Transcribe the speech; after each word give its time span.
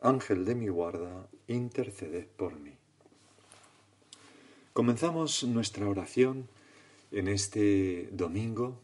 Ángel 0.00 0.44
de 0.44 0.54
mi 0.54 0.68
guarda, 0.68 1.28
interceded 1.48 2.26
por 2.26 2.58
mí. 2.58 2.72
Comenzamos 4.72 5.42
nuestra 5.44 5.88
oración 5.88 6.48
en 7.10 7.28
este 7.28 8.08
domingo, 8.12 8.80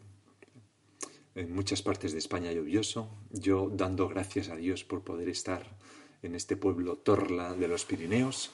en 1.35 1.55
muchas 1.55 1.83
partes 1.83 2.13
de 2.13 2.19
España 2.19 2.53
lluvioso, 2.53 3.09
yo 3.31 3.71
dando 3.73 4.09
gracias 4.09 4.49
a 4.49 4.57
Dios 4.57 4.83
por 4.85 5.03
poder 5.03 5.29
estar 5.29 5.77
en 6.23 6.35
este 6.35 6.57
pueblo 6.57 6.97
Torla 6.97 7.55
de 7.55 7.69
los 7.69 7.85
Pirineos. 7.85 8.51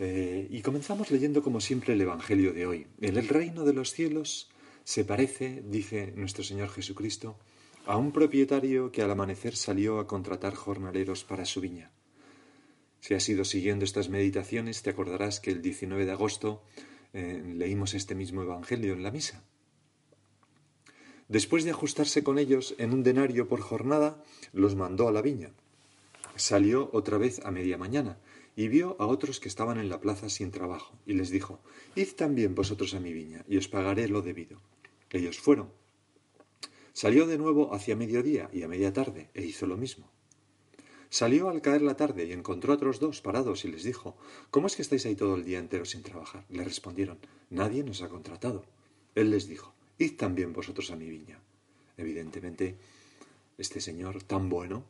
Eh, 0.00 0.48
y 0.50 0.62
comenzamos 0.62 1.10
leyendo 1.12 1.42
como 1.42 1.60
siempre 1.60 1.94
el 1.94 2.00
Evangelio 2.00 2.52
de 2.52 2.66
hoy. 2.66 2.86
En 3.00 3.16
el 3.16 3.28
reino 3.28 3.64
de 3.64 3.72
los 3.72 3.92
cielos 3.92 4.50
se 4.82 5.04
parece, 5.04 5.62
dice 5.66 6.12
nuestro 6.16 6.42
Señor 6.42 6.70
Jesucristo, 6.70 7.36
a 7.86 7.96
un 7.96 8.12
propietario 8.12 8.90
que 8.90 9.02
al 9.02 9.10
amanecer 9.10 9.56
salió 9.56 9.98
a 9.98 10.06
contratar 10.06 10.54
jornaleros 10.54 11.24
para 11.24 11.44
su 11.44 11.60
viña. 11.60 11.90
Si 13.00 13.12
has 13.12 13.28
ido 13.28 13.44
siguiendo 13.44 13.84
estas 13.84 14.08
meditaciones, 14.08 14.82
te 14.82 14.90
acordarás 14.90 15.40
que 15.40 15.50
el 15.50 15.60
19 15.60 16.06
de 16.06 16.12
agosto 16.12 16.62
eh, 17.12 17.42
leímos 17.54 17.92
este 17.92 18.14
mismo 18.14 18.42
Evangelio 18.42 18.94
en 18.94 19.02
la 19.02 19.10
misa. 19.10 19.44
Después 21.28 21.64
de 21.64 21.70
ajustarse 21.70 22.22
con 22.22 22.38
ellos 22.38 22.74
en 22.78 22.92
un 22.92 23.02
denario 23.02 23.48
por 23.48 23.60
jornada, 23.60 24.22
los 24.52 24.74
mandó 24.74 25.08
a 25.08 25.12
la 25.12 25.22
viña. 25.22 25.50
Salió 26.36 26.90
otra 26.92 27.18
vez 27.18 27.44
a 27.44 27.50
media 27.50 27.76
mañana 27.76 28.18
y 28.56 28.68
vio 28.68 28.96
a 28.98 29.06
otros 29.06 29.40
que 29.40 29.48
estaban 29.48 29.78
en 29.78 29.88
la 29.88 30.00
plaza 30.00 30.28
sin 30.28 30.50
trabajo, 30.50 30.96
y 31.06 31.14
les 31.14 31.30
dijo, 31.30 31.60
Id 31.96 32.12
también 32.16 32.54
vosotros 32.54 32.94
a 32.94 33.00
mi 33.00 33.12
viña, 33.12 33.44
y 33.48 33.56
os 33.56 33.68
pagaré 33.68 34.08
lo 34.08 34.22
debido. 34.22 34.60
Ellos 35.10 35.38
fueron. 35.38 35.70
Salió 36.94 37.26
de 37.26 37.38
nuevo 37.38 37.74
hacia 37.74 37.96
mediodía 37.96 38.48
y 38.52 38.62
a 38.62 38.68
media 38.68 38.92
tarde, 38.92 39.28
e 39.34 39.44
hizo 39.44 39.66
lo 39.66 39.76
mismo. 39.76 40.08
Salió 41.10 41.48
al 41.48 41.60
caer 41.60 41.82
la 41.82 41.96
tarde 41.96 42.24
y 42.24 42.32
encontró 42.32 42.72
a 42.72 42.76
otros 42.76 43.00
dos 43.00 43.20
parados 43.20 43.64
y 43.64 43.68
les 43.68 43.82
dijo 43.82 44.16
¿Cómo 44.50 44.68
es 44.68 44.76
que 44.76 44.82
estáis 44.82 45.04
ahí 45.04 45.16
todo 45.16 45.34
el 45.34 45.44
día 45.44 45.58
entero 45.58 45.84
sin 45.84 46.02
trabajar? 46.02 46.44
Le 46.48 46.62
respondieron 46.62 47.18
Nadie 47.50 47.82
nos 47.82 48.00
ha 48.02 48.08
contratado. 48.08 48.64
Él 49.16 49.30
les 49.30 49.48
dijo 49.48 49.74
Id 49.98 50.16
también 50.16 50.52
vosotros 50.52 50.92
a 50.92 50.96
mi 50.96 51.08
viña. 51.08 51.40
Evidentemente, 51.96 52.76
este 53.58 53.80
señor 53.80 54.22
tan 54.22 54.48
bueno 54.48 54.84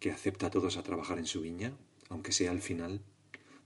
que 0.00 0.10
acepta 0.10 0.46
a 0.46 0.50
todos 0.50 0.78
a 0.78 0.82
trabajar 0.82 1.18
en 1.18 1.26
su 1.26 1.42
viña, 1.42 1.76
aunque 2.08 2.32
sea 2.32 2.50
al 2.50 2.62
final 2.62 3.02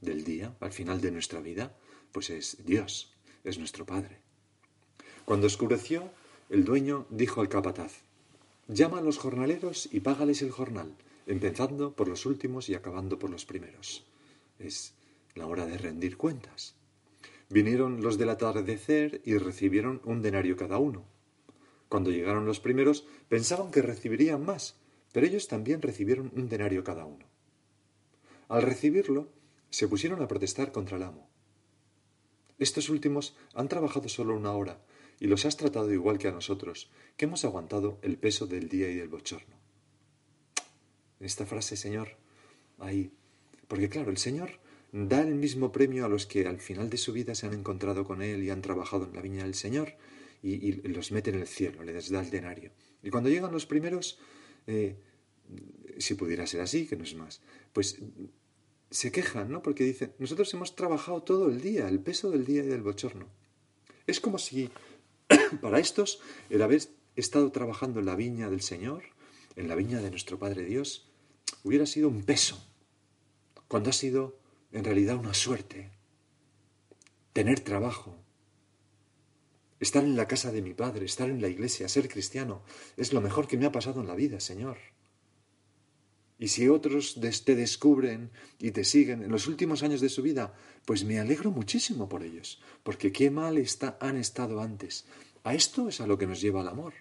del 0.01 0.25
día, 0.25 0.57
al 0.59 0.73
final 0.73 1.01
de 1.01 1.12
nuestra 1.12 1.41
vida, 1.41 1.77
pues 2.11 2.31
es 2.31 2.64
Dios, 2.64 3.14
es 3.45 3.59
nuestro 3.59 3.87
Padre. 3.87 4.19
Cuando 5.25 5.47
oscureció, 5.47 6.11
el 6.48 6.64
dueño 6.64 7.06
dijo 7.11 7.41
al 7.41 7.48
capataz, 7.48 8.02
llama 8.69 8.98
a 8.98 9.02
los 9.02 9.19
jornaleros 9.19 9.89
y 9.91 10.00
págales 10.00 10.42
el 10.42 10.52
jornal, 10.52 10.94
empezando 11.27 11.92
por 11.92 12.06
los 12.06 12.25
últimos 12.25 12.69
y 12.69 12.75
acabando 12.75 13.19
por 13.19 13.30
los 13.30 13.44
primeros. 13.44 14.06
Es 14.61 14.94
la 15.34 15.47
hora 15.47 15.67
de 15.67 15.77
rendir 15.77 16.17
cuentas. 16.17 16.77
Vinieron 17.48 18.00
los 18.00 18.17
del 18.17 18.30
atardecer 18.30 19.20
y 19.24 19.36
recibieron 19.39 20.00
un 20.05 20.22
denario 20.22 20.56
cada 20.56 20.78
uno. 20.78 21.05
Cuando 21.89 22.11
llegaron 22.11 22.46
los 22.46 22.61
primeros, 22.61 23.06
pensaban 23.29 23.73
que 23.73 23.83
recibirían 23.83 24.45
más, 24.45 24.77
pero 25.12 25.27
ellos 25.27 25.48
también 25.48 25.83
recibieron 25.83 26.30
un 26.35 26.48
denario 26.48 26.85
cada 26.85 27.06
uno. 27.06 27.27
Al 28.48 28.62
recibirlo, 28.62 29.29
se 29.70 29.89
pusieron 29.89 30.23
a 30.23 30.29
protestar 30.29 30.70
contra 30.70 30.96
el 30.96 31.02
amo. 31.02 31.29
Estos 32.58 32.89
últimos 32.89 33.36
han 33.55 33.68
trabajado 33.68 34.08
solo 34.08 34.36
una 34.36 34.52
hora 34.52 34.79
y 35.21 35.27
los 35.27 35.45
has 35.45 35.57
tratado 35.57 35.93
igual 35.93 36.19
que 36.19 36.29
a 36.29 36.33
nosotros, 36.33 36.91
que 37.17 37.25
hemos 37.25 37.45
aguantado 37.45 37.99
el 38.03 38.19
peso 38.19 38.47
del 38.47 38.69
día 38.69 38.89
y 38.91 38.95
del 38.97 39.09
bochorno. 39.09 39.57
Esta 41.21 41.47
frase, 41.47 41.77
Señor, 41.77 42.17
ahí. 42.79 43.11
Porque 43.69 43.89
claro, 43.89 44.11
el 44.11 44.19
Señor 44.19 44.61
da 44.93 45.23
el 45.23 45.35
mismo 45.35 45.73
premio 45.73 46.05
a 46.05 46.09
los 46.09 46.27
que 46.27 46.47
al 46.47 46.61
final 46.61 46.91
de 46.91 46.99
su 46.99 47.13
vida 47.13 47.35
se 47.35 47.47
han 47.47 47.55
encontrado 47.55 48.05
con 48.05 48.23
Él 48.23 48.43
y 48.43 48.51
han 48.51 48.63
trabajado 48.63 49.07
en 49.07 49.15
la 49.15 49.23
viña 49.23 49.45
del 49.45 49.55
Señor 49.55 49.95
y, 50.43 50.73
los 50.89 51.11
mete 51.13 51.31
en 51.31 51.41
el 51.41 51.47
cielo, 51.47 51.83
les 51.83 52.11
da 52.11 52.21
el 52.21 52.31
denario. 52.31 52.71
Y 53.03 53.11
cuando 53.11 53.31
llegan 53.31 53.53
los 53.53 53.67
primeros, 53.67 54.19
eh, 54.67 54.97
si 55.98 56.15
pudiera 56.15 56.47
ser 56.47 56.61
así, 56.61 56.87
que 56.87 56.97
no 56.97 57.05
es 57.05 57.15
más, 57.15 57.41
pues 57.73 58.01
se 58.91 59.11
quejan, 59.11 59.51
¿no? 59.51 59.63
Porque 59.63 59.85
dicen, 59.85 60.13
nosotros 60.19 60.53
hemos 60.55 60.77
trabajado 60.77 61.23
todo 61.23 61.48
el 61.48 61.61
día, 61.61 61.89
el 61.89 62.01
peso 62.01 62.31
del 62.31 62.45
día 62.45 62.63
y 62.63 62.69
del 62.69 62.83
bochorno. 62.83 63.27
Es 64.07 64.21
como 64.21 64.39
si 64.39 64.71
para 65.61 65.79
estos 65.79 66.20
el 66.51 66.63
haber 66.63 66.83
estado 67.17 67.51
trabajando 67.53 68.01
en 68.01 68.07
la 68.07 68.17
viña 68.17 68.51
del 68.51 68.63
Señor, 68.63 69.05
en 69.57 69.69
la 69.69 69.75
viña 69.75 70.01
de 70.01 70.11
nuestro 70.11 70.39
Padre 70.39 70.64
Dios, 70.64 71.09
hubiera 71.64 71.87
sido 71.87 72.09
un 72.09 72.23
peso, 72.23 72.63
cuando 73.69 73.91
ha 73.91 73.92
sido 73.92 74.39
en 74.73 74.85
realidad 74.85 75.17
una 75.17 75.35
suerte. 75.35 75.91
Tener 77.33 77.61
trabajo, 77.61 78.17
estar 79.81 80.05
en 80.05 80.17
la 80.17 80.29
casa 80.29 80.53
de 80.53 80.63
mi 80.63 80.75
Padre, 80.75 81.05
estar 81.05 81.29
en 81.29 81.41
la 81.41 81.48
iglesia, 81.48 81.89
ser 81.89 82.09
cristiano, 82.09 82.63
es 82.97 83.13
lo 83.13 83.20
mejor 83.20 83.47
que 83.47 83.59
me 83.59 83.67
ha 83.67 83.73
pasado 83.73 84.01
en 84.01 84.07
la 84.07 84.15
vida, 84.15 84.41
Señor. 84.41 84.79
Y 86.39 86.48
si 86.48 86.69
otros 86.69 87.19
te 87.45 87.55
descubren 87.55 88.30
y 88.58 88.70
te 88.73 88.85
siguen 88.85 89.23
en 89.23 89.30
los 89.30 89.47
últimos 89.47 89.83
años 89.83 90.01
de 90.01 90.11
su 90.11 90.23
vida, 90.23 90.55
pues 90.85 91.05
me 91.05 91.19
alegro 91.19 91.51
muchísimo 91.51 92.08
por 92.08 92.23
ellos, 92.23 92.61
porque 92.83 93.11
qué 93.11 93.30
mal 93.30 93.57
está, 93.57 93.97
han 94.01 94.17
estado 94.17 94.61
antes. 94.61 95.07
A 95.45 95.55
esto 95.55 95.89
es 95.89 96.01
a 96.01 96.07
lo 96.07 96.19
que 96.19 96.27
nos 96.27 96.41
lleva 96.41 96.61
el 96.61 96.69
amor. 96.69 96.92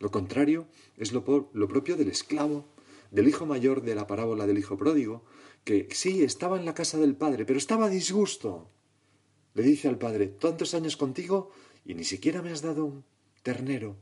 Lo 0.00 0.10
contrario 0.10 0.66
es 0.96 1.12
lo, 1.12 1.24
propio 1.24 1.96
del 1.96 2.08
esclavo, 2.08 2.66
del 3.10 3.28
hijo 3.28 3.46
mayor 3.46 3.82
de 3.82 3.94
la 3.94 4.06
parábola 4.06 4.46
del 4.46 4.58
hijo 4.58 4.76
pródigo, 4.76 5.24
que 5.64 5.88
sí 5.92 6.22
estaba 6.22 6.58
en 6.58 6.64
la 6.64 6.74
casa 6.74 6.98
del 6.98 7.16
padre, 7.16 7.44
pero 7.44 7.58
estaba 7.58 7.86
a 7.86 7.90
disgusto. 7.90 8.70
Le 9.54 9.62
dice 9.62 9.88
al 9.88 9.98
padre, 9.98 10.28
tantos 10.28 10.74
años 10.74 10.96
contigo 10.96 11.50
y 11.84 11.94
ni 11.94 12.04
siquiera 12.04 12.42
me 12.42 12.50
has 12.50 12.62
dado 12.62 12.84
un 12.84 13.04
ternero. 13.42 13.96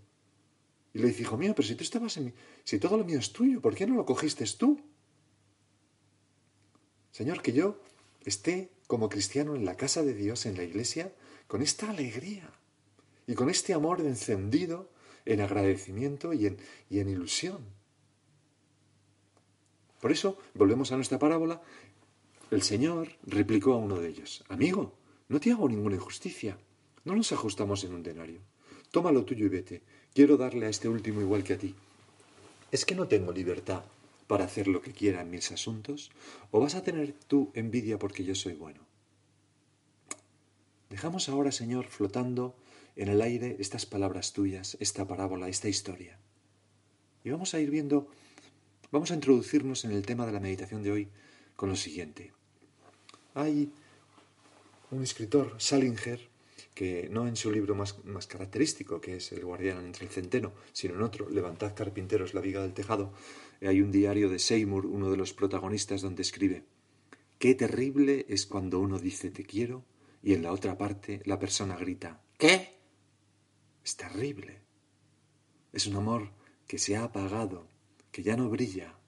Y 0.97 0.99
le 0.99 1.09
dice, 1.09 1.25
hijo 1.25 1.37
mío, 1.37 1.53
pero 1.55 1.69
si 1.69 1.75
tú 1.75 1.85
estabas 1.85 2.17
en 2.17 2.25
mí, 2.25 2.33
si 2.65 2.79
todo 2.79 2.97
lo 2.97 3.05
mío 3.05 3.19
es 3.19 3.31
tuyo, 3.31 3.61
¿por 3.61 3.75
qué 3.75 3.87
no 3.87 3.97
lo 3.97 4.07
cogiste 4.07 4.47
tú? 4.57 4.81
Señor, 7.13 7.43
que 7.43 7.53
yo 7.53 7.79
esté 8.25 8.71
como 8.87 9.11
cristiano 9.11 9.55
en 9.55 9.67
la 9.67 9.77
casa 9.77 10.03
de 10.03 10.15
Dios, 10.15 10.47
en 10.47 10.57
la 10.57 10.63
iglesia, 10.63 11.13
con 11.49 11.61
esta 11.61 11.91
alegría 11.91 12.51
y 13.27 13.35
con 13.35 13.51
este 13.51 13.75
amor 13.75 14.01
encendido 14.01 14.89
en 15.27 15.43
agradecimiento 15.43 16.33
y 16.33 16.47
en, 16.47 16.57
y 16.89 17.01
en 17.01 17.11
ilusión. 17.11 17.59
Por 20.01 20.13
eso, 20.13 20.39
volvemos 20.55 20.93
a 20.93 20.97
nuestra 20.97 21.19
parábola, 21.19 21.61
el 22.51 22.63
Señor 22.63 23.09
replicó 23.27 23.75
a 23.75 23.77
uno 23.77 24.01
de 24.01 24.09
ellos, 24.09 24.43
Amigo, 24.49 24.95
no 25.29 25.41
te 25.41 25.53
hago 25.53 25.69
ninguna 25.69 25.97
injusticia, 25.97 26.57
no 27.05 27.15
nos 27.15 27.33
ajustamos 27.33 27.85
en 27.85 27.93
un 27.93 28.03
denario. 28.03 28.41
Toma 28.91 29.13
lo 29.13 29.27
tuyo 29.27 29.45
y 29.45 29.51
vete. 29.51 29.83
Quiero 30.17 30.39
darle 30.39 30.65
a 30.65 30.71
este 30.71 30.89
último 30.89 31.21
igual 31.21 31.45
que 31.45 31.53
a 31.53 31.59
ti. 31.59 31.75
¿Es 32.73 32.87
que 32.87 32.95
no 32.95 33.07
tengo 33.07 33.33
libertad 33.33 33.83
para 34.27 34.47
hacer 34.47 34.67
lo 34.67 34.81
que 34.81 34.95
quiera 34.95 35.21
en 35.21 35.29
mis 35.29 35.53
asuntos? 35.53 36.11
¿O 36.51 36.59
vas 36.59 36.75
a 36.75 36.83
tener 36.83 37.13
tú 37.13 37.51
envidia 37.53 37.99
porque 37.99 38.25
yo 38.25 38.35
soy 38.35 38.55
bueno? 38.55 38.81
Dejamos 40.89 41.29
ahora, 41.29 41.53
Señor, 41.53 41.89
flotando 41.89 42.57
en 42.97 43.09
el 43.09 43.21
aire 43.21 43.57
estas 43.59 43.85
palabras 43.85 44.33
tuyas, 44.33 44.79
esta 44.81 45.07
parábola, 45.07 45.51
esta 45.51 45.69
historia. 45.69 46.17
Y 47.23 47.29
vamos 47.29 47.53
a 47.53 47.61
ir 47.61 47.69
viendo, 47.69 48.09
vamos 48.91 49.11
a 49.11 49.17
introducirnos 49.17 49.85
en 49.85 49.91
el 49.91 50.07
tema 50.07 50.25
de 50.25 50.33
la 50.33 50.41
meditación 50.41 50.83
de 50.83 50.93
hoy 50.93 51.09
con 51.57 51.69
lo 51.69 51.77
siguiente. 51.77 52.33
Hay 53.35 53.71
un 54.91 55.03
escritor, 55.03 55.57
Salinger, 55.59 56.27
que 56.77 57.09
no 57.11 57.27
en 57.27 57.37
su 57.37 57.51
libro 57.51 57.75
más, 57.75 58.05
más, 58.05 58.27
característico, 58.27 59.01
que 59.01 59.17
es 59.17 59.33
El 59.33 59.47
guardián 59.47 59.83
entre 59.83 60.05
el 60.05 60.13
centeno, 60.13 60.53
sino 60.75 60.95
en 60.95 61.01
otro, 61.01 61.31
Levantad 61.31 61.75
carpinteros 61.75 62.35
la 62.35 62.43
viga 62.43 62.61
del 62.61 62.75
tejado, 62.75 63.15
hay 63.63 63.81
un 63.81 63.91
diario 63.91 64.29
de 64.29 64.39
Seymour, 64.39 64.85
uno 64.85 65.11
de 65.11 65.17
los 65.17 65.33
protagonistas, 65.33 66.03
donde 66.03 66.21
escribe 66.21 66.65
Qué 67.39 67.55
terrible 67.55 68.27
es 68.29 68.45
cuando 68.45 68.79
uno 68.79 68.99
dice 68.99 69.31
te 69.31 69.45
quiero 69.45 69.87
y 70.23 70.35
en 70.35 70.43
la 70.43 70.53
otra 70.53 70.77
parte 70.77 71.23
la 71.25 71.39
persona 71.39 71.77
grita 71.77 72.21
¿Qué? 72.37 72.77
Es 73.83 73.97
terrible. 73.97 74.61
Es 75.73 75.87
un 75.87 75.97
amor 75.97 76.29
que 76.67 76.77
se 76.77 76.95
ha 76.97 77.05
apagado, 77.05 77.69
que 78.13 78.23
ya 78.23 78.37
no 78.37 78.51
brilla. 78.51 78.99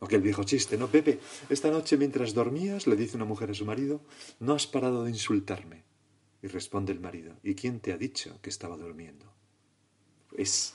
Aquel 0.00 0.20
viejo 0.20 0.44
chiste, 0.44 0.78
¿no? 0.78 0.86
Pepe, 0.86 1.18
esta 1.48 1.68
noche 1.68 1.96
mientras 1.96 2.32
dormías, 2.32 2.86
le 2.86 2.94
dice 2.94 3.16
una 3.16 3.24
mujer 3.24 3.50
a 3.50 3.54
su 3.54 3.64
marido, 3.64 4.02
no 4.38 4.54
has 4.54 4.68
parado 4.68 5.02
de 5.02 5.10
insultarme. 5.10 5.87
Y 6.42 6.46
responde 6.46 6.92
el 6.92 7.00
marido, 7.00 7.34
¿y 7.42 7.54
quién 7.54 7.80
te 7.80 7.92
ha 7.92 7.96
dicho 7.96 8.38
que 8.40 8.50
estaba 8.50 8.76
durmiendo? 8.76 9.26
Es, 10.36 10.74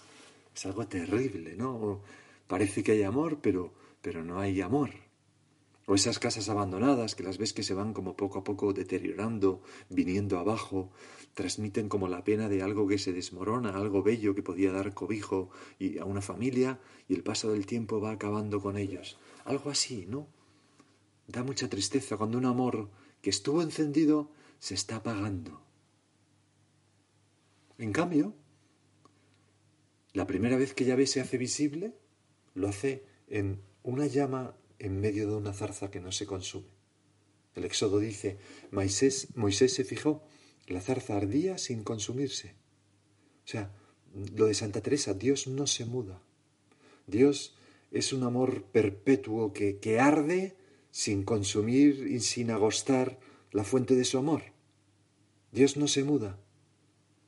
es 0.54 0.66
algo 0.66 0.88
terrible, 0.88 1.56
¿no? 1.56 2.02
Parece 2.48 2.84
que 2.84 2.92
hay 2.92 3.04
amor, 3.04 3.40
pero, 3.42 3.74
pero 4.02 4.24
no 4.24 4.40
hay 4.40 4.60
amor. 4.62 4.92
O 5.86 5.96
esas 5.96 6.20
casas 6.20 6.48
abandonadas 6.48 7.14
que 7.16 7.24
las 7.24 7.38
ves 7.38 7.52
que 7.52 7.64
se 7.64 7.74
van 7.74 7.94
como 7.94 8.16
poco 8.16 8.40
a 8.40 8.44
poco 8.44 8.72
deteriorando, 8.72 9.62
viniendo 9.90 10.40
abajo, 10.40 10.92
transmiten 11.34 11.90
como 11.90 12.08
la 12.08 12.24
pena 12.24 12.48
de 12.48 12.62
algo 12.62 12.88
que 12.88 12.98
se 12.98 13.12
desmorona, 13.12 13.72
algo 13.72 14.02
bello 14.02 14.34
que 14.34 14.44
podía 14.44 14.72
dar 14.72 14.94
cobijo 14.94 15.50
y 15.80 15.98
a 15.98 16.06
una 16.06 16.22
familia 16.22 16.80
y 17.10 17.16
el 17.16 17.24
paso 17.24 17.52
del 17.52 17.66
tiempo 17.66 18.00
va 18.00 18.12
acabando 18.12 18.62
con 18.62 18.78
ellos. 18.78 19.18
Algo 19.44 19.70
así, 19.70 20.06
¿no? 20.08 20.28
Da 21.28 21.44
mucha 21.44 21.70
tristeza 21.70 22.16
cuando 22.16 22.38
un 22.38 22.46
amor 22.46 22.90
que 23.22 23.30
estuvo 23.30 23.62
encendido 23.62 24.32
se 24.64 24.76
está 24.76 24.96
apagando. 24.96 25.62
En 27.78 27.92
cambio, 27.92 28.34
la 30.14 30.26
primera 30.26 30.56
vez 30.56 30.74
que 30.74 30.86
Yahvé 30.86 31.06
se 31.06 31.20
hace 31.20 31.38
visible, 31.38 31.98
lo 32.54 32.70
hace 32.70 33.04
en 33.28 33.62
una 33.84 34.08
llama 34.08 34.56
en 34.80 35.02
medio 35.02 35.28
de 35.28 35.36
una 35.36 35.52
zarza 35.52 35.92
que 35.92 36.00
no 36.00 36.14
se 36.14 36.26
consume. 36.26 36.70
El 37.56 37.66
Éxodo 37.66 38.00
dice, 38.00 38.38
Moisés, 38.72 39.36
Moisés 39.36 39.74
se 39.74 39.84
fijó, 39.84 40.24
la 40.68 40.80
zarza 40.80 41.18
ardía 41.18 41.58
sin 41.58 41.84
consumirse. 41.84 42.56
O 43.44 43.48
sea, 43.50 43.70
lo 44.34 44.46
de 44.46 44.54
Santa 44.54 44.80
Teresa, 44.80 45.14
Dios 45.14 45.46
no 45.46 45.68
se 45.68 45.84
muda. 45.84 46.22
Dios 47.06 47.58
es 47.92 48.14
un 48.14 48.24
amor 48.24 48.64
perpetuo 48.64 49.52
que, 49.52 49.80
que 49.80 50.00
arde 50.00 50.56
sin 50.90 51.24
consumir 51.26 52.08
y 52.08 52.22
sin 52.22 52.50
agostar 52.50 53.20
la 53.52 53.66
fuente 53.66 53.96
de 53.96 54.06
su 54.06 54.18
amor. 54.18 54.53
Dios 55.54 55.78
no 55.78 55.88
se 55.88 56.04
muda. 56.04 56.36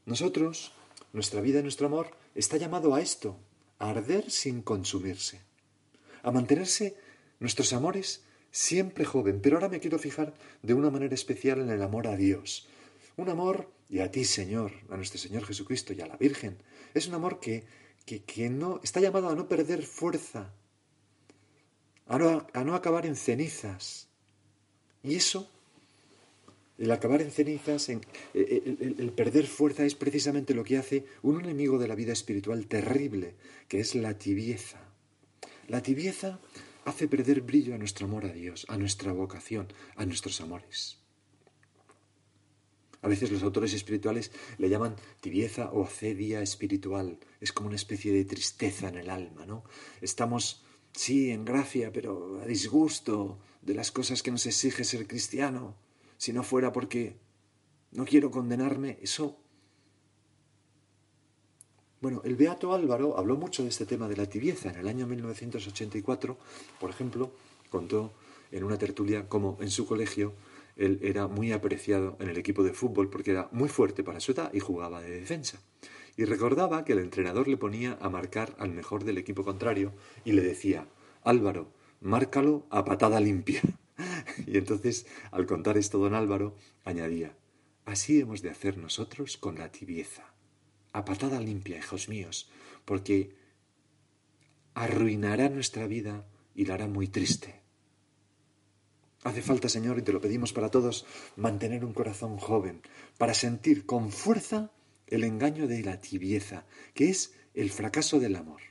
Nosotros, 0.08 0.72
nuestra 1.14 1.42
vida 1.42 1.60
y 1.60 1.62
nuestro 1.62 1.86
amor, 1.86 2.10
está 2.34 2.58
llamado 2.58 2.96
a 2.96 3.02
esto, 3.02 3.38
a 3.78 3.92
arder 3.92 4.32
sin 4.32 4.64
consumirse, 4.64 5.42
a 6.24 6.32
mantenerse 6.32 6.98
nuestros 7.40 7.72
amores 7.72 8.24
siempre 8.50 9.06
joven, 9.06 9.42
pero 9.44 9.58
ahora 9.58 9.70
me 9.70 9.80
quiero 9.80 10.00
fijar 10.00 10.34
de 10.64 10.74
una 10.74 10.90
manera 10.90 11.14
especial 11.14 11.62
en 11.62 11.70
el 11.70 11.84
amor 11.84 12.08
a 12.08 12.16
Dios. 12.16 12.68
Un 13.16 13.30
amor, 13.30 13.70
y 13.90 14.00
a 14.00 14.10
ti, 14.10 14.26
Señor, 14.26 14.72
a 14.90 14.98
nuestro 14.98 15.20
Señor 15.20 15.46
Jesucristo 15.46 15.94
y 15.94 16.02
a 16.02 16.08
la 16.08 16.18
Virgen, 16.18 16.58
es 16.96 17.08
un 17.08 17.14
amor 17.14 17.40
que, 17.40 17.64
que, 18.06 18.50
no 18.50 18.80
está 18.84 19.02
llamado 19.02 19.30
a 19.30 19.36
no 19.36 19.48
perder 19.48 19.84
fuerza, 19.84 20.52
a 22.08 22.18
no, 22.18 22.48
a 22.54 22.64
no 22.64 22.74
acabar 22.74 23.06
en 23.06 23.16
cenizas. 23.16 24.08
Y 25.04 25.14
eso, 25.16 25.52
el 26.78 26.92
acabar 26.92 27.22
en 27.22 27.32
cenizas, 27.32 27.90
en, 27.90 28.02
el, 28.34 28.96
el 29.00 29.12
perder 29.12 29.48
fuerza 29.48 29.86
es 29.86 29.96
precisamente 29.96 30.54
lo 30.54 30.64
que 30.64 30.78
hace 30.78 31.06
un 31.22 31.42
enemigo 31.42 31.80
de 31.80 31.88
la 31.88 31.96
vida 31.96 32.14
espiritual 32.14 32.68
terrible, 32.68 33.36
que 33.68 33.80
es 33.80 33.96
la 33.96 34.18
tibieza. 34.18 34.80
La 35.68 35.82
tibieza 35.82 36.40
hace 36.86 37.08
perder 37.08 37.42
brillo 37.42 37.74
a 37.76 37.78
nuestro 37.78 38.06
amor 38.06 38.26
a 38.26 38.34
Dios, 38.34 38.66
a 38.70 38.78
nuestra 38.78 39.12
vocación, 39.12 39.68
a 39.96 40.06
nuestros 40.06 40.40
amores. 40.42 41.00
A 43.02 43.08
veces 43.08 43.32
los 43.32 43.44
autores 43.44 43.74
espirituales 43.74 44.32
le 44.58 44.70
llaman 44.70 44.96
tibieza 45.22 45.70
o 45.72 45.84
acedia 45.84 46.42
espiritual. 46.42 47.20
Es 47.40 47.52
como 47.52 47.68
una 47.68 47.76
especie 47.76 48.12
de 48.12 48.26
tristeza 48.26 48.90
en 48.90 48.96
el 48.96 49.12
alma, 49.12 49.46
¿no? 49.46 49.64
Estamos, 50.02 50.64
sí, 50.92 51.30
en 51.30 51.46
gracia, 51.46 51.92
pero 51.92 52.42
a 52.42 52.48
disgusto 52.48 53.38
de 53.62 53.76
las 53.76 53.92
cosas 53.92 54.24
que 54.24 54.32
nos 54.32 54.48
exige 54.48 54.84
ser 54.84 55.06
cristiano. 55.06 55.76
Si 56.18 56.34
no 56.34 56.44
fuera 56.44 56.72
porque 56.72 57.18
no 57.92 58.06
quiero 58.06 58.32
condenarme, 58.32 58.98
eso 59.02 59.38
bueno, 62.06 62.22
el 62.24 62.36
Beato 62.36 62.72
Álvaro 62.74 63.18
habló 63.18 63.36
mucho 63.36 63.64
de 63.64 63.70
este 63.70 63.88
tema 63.88 64.08
de 64.08 64.16
la 64.16 64.28
tibieza. 64.28 64.70
En 64.70 64.76
el 64.76 64.88
año 64.88 65.08
1984, 65.08 66.38
por 66.80 66.92
ejemplo, 66.92 67.32
contó 67.72 68.14
en 68.52 68.64
una 68.64 68.78
tertulia 68.78 69.28
cómo 69.28 69.58
en 69.60 69.72
su 69.72 69.88
colegio 69.88 70.34
él 70.76 71.00
era 71.02 71.28
muy 71.28 71.52
apreciado 71.52 72.16
en 72.20 72.30
el 72.30 72.38
equipo 72.38 72.64
de 72.64 72.74
fútbol 72.74 73.10
porque 73.10 73.32
era 73.32 73.50
muy 73.52 73.70
fuerte 73.70 74.04
para 74.04 74.20
su 74.20 74.34
edad 74.34 74.54
y 74.54 74.60
jugaba 74.60 75.02
de 75.02 75.20
defensa. 75.20 75.60
Y 76.16 76.26
recordaba 76.26 76.86
que 76.86 76.94
el 76.94 77.00
entrenador 77.00 77.48
le 77.48 77.58
ponía 77.58 77.98
a 78.00 78.10
marcar 78.10 78.56
al 78.60 78.70
mejor 78.70 79.04
del 79.04 79.18
equipo 79.18 79.44
contrario 79.44 79.92
y 80.24 80.34
le 80.34 80.44
decía, 80.44 80.88
Álvaro, 81.24 81.72
márcalo 82.02 82.68
a 82.70 82.86
patada 82.86 83.20
limpia. 83.20 83.62
y 84.48 84.58
entonces, 84.58 85.06
al 85.32 85.46
contar 85.46 85.78
esto 85.78 85.98
don 85.98 86.14
Álvaro, 86.14 86.56
añadía, 86.84 87.36
así 87.86 88.20
hemos 88.20 88.42
de 88.42 88.50
hacer 88.50 88.78
nosotros 88.78 89.38
con 89.38 89.58
la 89.58 89.72
tibieza 89.72 90.36
a 90.96 91.04
patada 91.04 91.42
limpia, 91.42 91.78
hijos 91.78 92.08
míos, 92.08 92.48
porque 92.86 93.36
arruinará 94.76 95.50
nuestra 95.50 95.88
vida 95.88 96.26
y 96.56 96.64
la 96.64 96.76
hará 96.76 96.88
muy 96.88 97.10
triste. 97.10 97.60
Hace 99.26 99.42
falta, 99.42 99.68
Señor, 99.68 100.00
y 100.00 100.04
te 100.04 100.14
lo 100.14 100.22
pedimos 100.22 100.54
para 100.54 100.72
todos, 100.72 101.06
mantener 101.36 101.84
un 101.84 101.92
corazón 101.92 102.38
joven, 102.38 102.82
para 103.18 103.34
sentir 103.34 103.86
con 103.86 104.10
fuerza 104.10 104.72
el 105.08 105.26
engaño 105.26 105.68
de 105.68 105.84
la 105.84 106.00
tibieza, 106.00 106.66
que 106.94 107.10
es 107.10 107.34
el 107.54 107.72
fracaso 107.72 108.22
del 108.22 108.38
amor. 108.38 108.62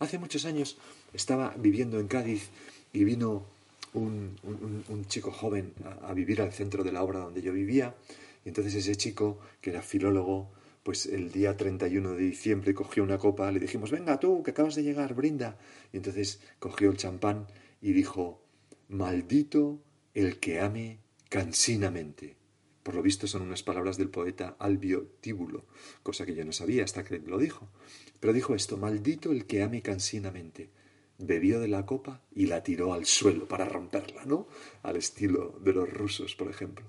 Hace 0.00 0.18
muchos 0.18 0.44
años 0.44 0.76
estaba 1.14 1.54
viviendo 1.56 1.98
en 1.98 2.08
Cádiz 2.08 2.50
y 2.92 3.04
vino 3.04 3.46
un, 3.94 4.36
chico 5.08 5.30
joven 5.30 5.72
a, 5.84 6.08
a, 6.08 6.14
vivir 6.14 6.40
al 6.42 6.52
centro 6.52 6.84
de 6.84 6.92
la 6.92 7.02
obra 7.02 7.20
donde 7.20 7.42
yo 7.42 7.52
vivía, 7.52 7.94
y 8.44 8.48
entonces 8.48 8.74
ese 8.74 8.96
chico, 8.96 9.38
que 9.60 9.70
era 9.70 9.82
filólogo, 9.82 10.50
pues 10.88 11.04
el 11.04 11.30
día 11.30 11.54
31 11.54 12.12
de 12.12 12.22
diciembre 12.22 12.72
cogió 12.72 13.02
una 13.02 13.18
copa, 13.18 13.52
le 13.52 13.60
dijimos, 13.60 13.90
venga 13.90 14.18
tú, 14.18 14.42
que 14.42 14.52
acabas 14.52 14.74
de 14.74 14.82
llegar, 14.82 15.12
brinda. 15.14 15.58
Y 15.92 15.98
entonces 15.98 16.40
cogió 16.58 16.90
el 16.90 16.96
champán 16.96 17.46
y 17.82 17.92
dijo, 17.92 18.42
maldito 18.88 19.82
el 20.14 20.38
que 20.40 20.60
ame 20.60 21.00
cansinamente. 21.28 22.36
Por 22.82 22.94
lo 22.94 23.02
visto 23.02 23.26
son 23.26 23.42
unas 23.42 23.62
palabras 23.62 23.98
del 23.98 24.08
poeta 24.08 24.56
Albio 24.58 25.08
Tíbulo, 25.20 25.66
cosa 26.02 26.24
que 26.24 26.34
yo 26.34 26.42
no 26.46 26.52
sabía 26.52 26.84
hasta 26.84 27.04
que 27.04 27.18
lo 27.18 27.36
dijo. 27.36 27.68
Pero 28.18 28.32
dijo 28.32 28.54
esto, 28.54 28.78
maldito 28.78 29.30
el 29.30 29.44
que 29.44 29.62
ame 29.62 29.82
cansinamente. 29.82 30.70
Bebió 31.18 31.60
de 31.60 31.68
la 31.68 31.84
copa 31.84 32.22
y 32.32 32.46
la 32.46 32.62
tiró 32.62 32.94
al 32.94 33.04
suelo 33.04 33.48
para 33.48 33.64
romperla, 33.64 34.24
¿no? 34.24 34.48
Al 34.82 34.96
estilo 34.96 35.58
de 35.60 35.72
los 35.72 35.92
rusos, 35.92 36.36
por 36.36 36.48
ejemplo. 36.48 36.86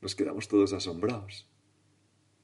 Nos 0.00 0.14
quedamos 0.14 0.48
todos 0.48 0.72
asombrados. 0.72 1.46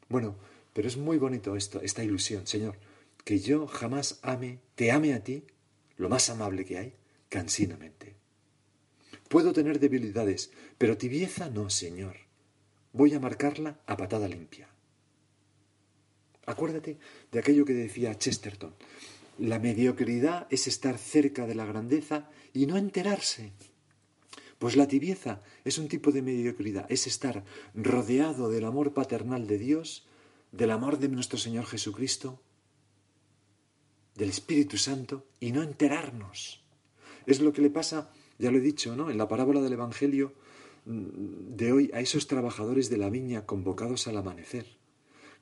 Bueno, 0.08 0.36
pero 0.72 0.88
es 0.88 0.96
muy 0.96 1.18
bonito 1.18 1.56
esto, 1.56 1.80
esta 1.82 2.04
ilusión, 2.04 2.46
Señor, 2.46 2.78
que 3.24 3.40
yo 3.40 3.66
jamás 3.66 4.20
ame, 4.22 4.60
te 4.76 4.90
ame 4.92 5.12
a 5.14 5.22
ti, 5.22 5.44
lo 5.96 6.08
más 6.08 6.30
amable 6.30 6.64
que 6.64 6.78
hay, 6.78 6.94
cansinamente. 7.28 8.16
Puedo 9.28 9.52
tener 9.52 9.78
debilidades, 9.78 10.50
pero 10.78 10.96
tibieza 10.96 11.50
no, 11.50 11.70
Señor. 11.70 12.16
Voy 12.92 13.14
a 13.14 13.20
marcarla 13.20 13.80
a 13.86 13.96
patada 13.96 14.26
limpia. 14.26 14.68
Acuérdate 16.46 16.98
de 17.30 17.38
aquello 17.38 17.64
que 17.64 17.74
decía 17.74 18.18
Chesterton. 18.18 18.74
La 19.40 19.58
mediocridad 19.58 20.46
es 20.50 20.66
estar 20.66 20.98
cerca 20.98 21.46
de 21.46 21.54
la 21.54 21.64
grandeza 21.64 22.28
y 22.52 22.66
no 22.66 22.76
enterarse. 22.76 23.54
Pues 24.58 24.76
la 24.76 24.86
tibieza 24.86 25.40
es 25.64 25.78
un 25.78 25.88
tipo 25.88 26.12
de 26.12 26.20
mediocridad, 26.20 26.84
es 26.92 27.06
estar 27.06 27.42
rodeado 27.72 28.50
del 28.50 28.66
amor 28.66 28.92
paternal 28.92 29.46
de 29.46 29.56
Dios, 29.56 30.06
del 30.52 30.70
amor 30.70 30.98
de 30.98 31.08
nuestro 31.08 31.38
Señor 31.38 31.64
Jesucristo, 31.64 32.42
del 34.14 34.28
Espíritu 34.28 34.76
Santo 34.76 35.26
y 35.40 35.52
no 35.52 35.62
enterarnos. 35.62 36.62
Es 37.24 37.40
lo 37.40 37.54
que 37.54 37.62
le 37.62 37.70
pasa, 37.70 38.12
ya 38.38 38.50
lo 38.50 38.58
he 38.58 38.60
dicho, 38.60 38.94
¿no? 38.94 39.10
En 39.10 39.16
la 39.16 39.28
parábola 39.28 39.62
del 39.62 39.72
Evangelio 39.72 40.34
mm, 40.84 41.56
de 41.56 41.72
hoy 41.72 41.90
a 41.94 42.00
esos 42.00 42.26
trabajadores 42.26 42.90
de 42.90 42.98
la 42.98 43.08
viña 43.08 43.46
convocados 43.46 44.06
al 44.06 44.18
amanecer. 44.18 44.79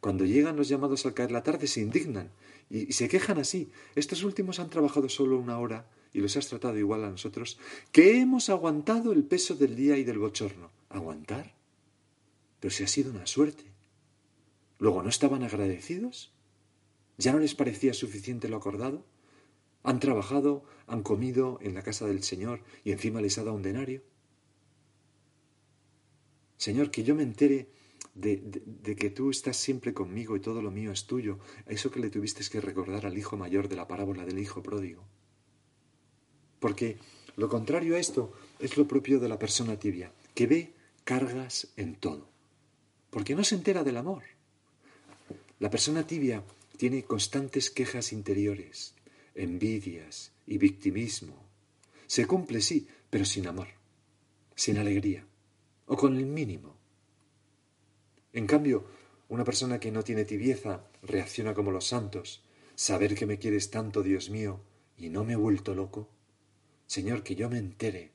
Cuando 0.01 0.25
llegan 0.25 0.57
los 0.57 0.69
llamados 0.69 1.07
al 1.07 1.15
caer 1.15 1.33
la 1.33 1.43
tarde 1.43 1.67
se 1.67 1.81
indignan 1.81 2.31
y, 2.71 2.93
se 2.93 3.09
quejan 3.09 3.39
así. 3.39 3.71
Estos 3.95 4.23
últimos 4.23 4.61
han 4.61 4.71
trabajado 4.71 5.09
solo 5.09 5.39
una 5.39 5.59
hora 5.59 5.89
y 6.13 6.21
los 6.21 6.37
has 6.37 6.49
tratado 6.49 6.79
igual 6.79 7.05
a 7.05 7.11
nosotros, 7.11 7.59
que 7.93 8.19
hemos 8.19 8.49
aguantado 8.49 9.13
el 9.13 9.25
peso 9.25 9.55
del 9.55 9.77
día 9.77 9.97
y 9.99 10.05
del 10.05 10.19
bochorno. 10.19 10.71
¿Aguantar? 10.89 11.55
Pero 12.61 12.73
si 12.73 12.85
ha 12.85 12.89
sido 12.89 13.11
una 13.11 13.27
suerte. 13.27 13.65
Luego, 14.79 15.03
¿no 15.03 15.09
estaban 15.09 15.43
agradecidos? 15.43 16.33
¿Ya 17.19 17.33
no 17.33 17.41
les 17.41 17.55
parecía 17.55 17.93
suficiente 17.95 18.49
lo 18.49 18.57
acordado? 18.57 19.05
¿Han 19.83 20.01
trabajado, 20.01 20.65
han 20.87 21.03
comido 21.03 21.59
en 21.63 21.75
la 21.75 21.83
casa 21.83 22.07
del 22.07 22.23
Señor 22.23 22.63
y 22.85 22.93
encima 22.93 23.21
les 23.21 23.39
ha 23.39 23.45
dado 23.45 23.57
un 23.57 23.63
denario? 23.63 24.03
Señor, 26.57 26.91
que 26.91 27.05
yo 27.05 27.15
me 27.15 27.23
entere 27.23 27.69
de, 28.21 28.97
que 28.97 29.11
tú 29.11 29.31
estás 29.31 29.57
siempre 29.57 29.95
conmigo 29.95 30.37
y 30.37 30.41
todo 30.41 30.61
lo 30.61 30.71
mío 30.71 30.93
es 30.93 31.07
tuyo, 31.07 31.39
eso 31.67 31.91
que 31.91 32.01
le 32.01 32.11
tuviste 32.11 32.43
que 32.51 32.61
recordar 32.61 33.07
al 33.07 33.17
hijo 33.17 33.37
mayor 33.37 33.69
de 33.69 33.77
la 33.77 33.87
parábola 33.87 34.25
del 34.25 34.39
hijo 34.39 34.63
pródigo. 34.63 35.05
Porque 36.59 36.99
lo 37.37 37.49
contrario 37.49 37.97
a 37.97 38.01
esto 38.01 38.33
es 38.59 38.77
lo 38.77 38.89
propio 38.89 39.21
de 39.21 39.29
la 39.29 39.39
persona 39.39 39.79
tibia, 39.79 40.13
que 40.35 40.47
ve 40.47 40.73
cargas 41.05 41.69
en 41.77 41.95
todo, 41.95 42.29
porque 43.11 43.35
no 43.35 43.45
se 43.45 43.55
entera 43.55 43.85
del 43.85 43.97
amor. 43.97 44.25
La 45.61 45.71
persona 45.71 46.07
tibia 46.07 46.43
tiene 46.77 47.05
constantes 47.05 47.71
quejas 47.71 48.13
interiores, 48.13 48.95
envidias 49.35 50.33
y 50.47 50.59
victimismo. 50.59 51.45
Se 52.07 52.27
cumple, 52.27 52.61
sí, 52.61 52.89
pero 53.11 53.25
sin 53.25 53.47
amor, 53.47 53.69
sin 54.55 54.79
alegría, 54.79 55.25
o 55.87 55.97
con 55.97 56.17
el 56.17 56.27
mínimo. 56.27 56.78
En 58.33 58.47
cambio, 58.47 58.85
una 59.29 59.45
persona 59.45 59.81
que 59.81 59.91
no 59.91 60.03
tiene 60.05 60.25
tibieza 60.25 60.85
reacciona 61.03 61.55
como 61.55 61.71
los 61.71 61.87
santos. 61.87 62.43
Saber 62.75 63.15
que 63.15 63.27
me 63.27 63.39
quieres 63.39 63.71
tanto, 63.71 64.03
Dios 64.03 64.31
mío, 64.31 64.61
y 64.97 65.09
no 65.09 65.25
me 65.25 65.35
he 65.35 65.37
vuelto 65.37 65.75
loco. 65.75 66.09
Señor, 66.87 67.23
que 67.23 67.35
yo 67.35 67.51
me 67.51 67.59
entere. 67.59 68.13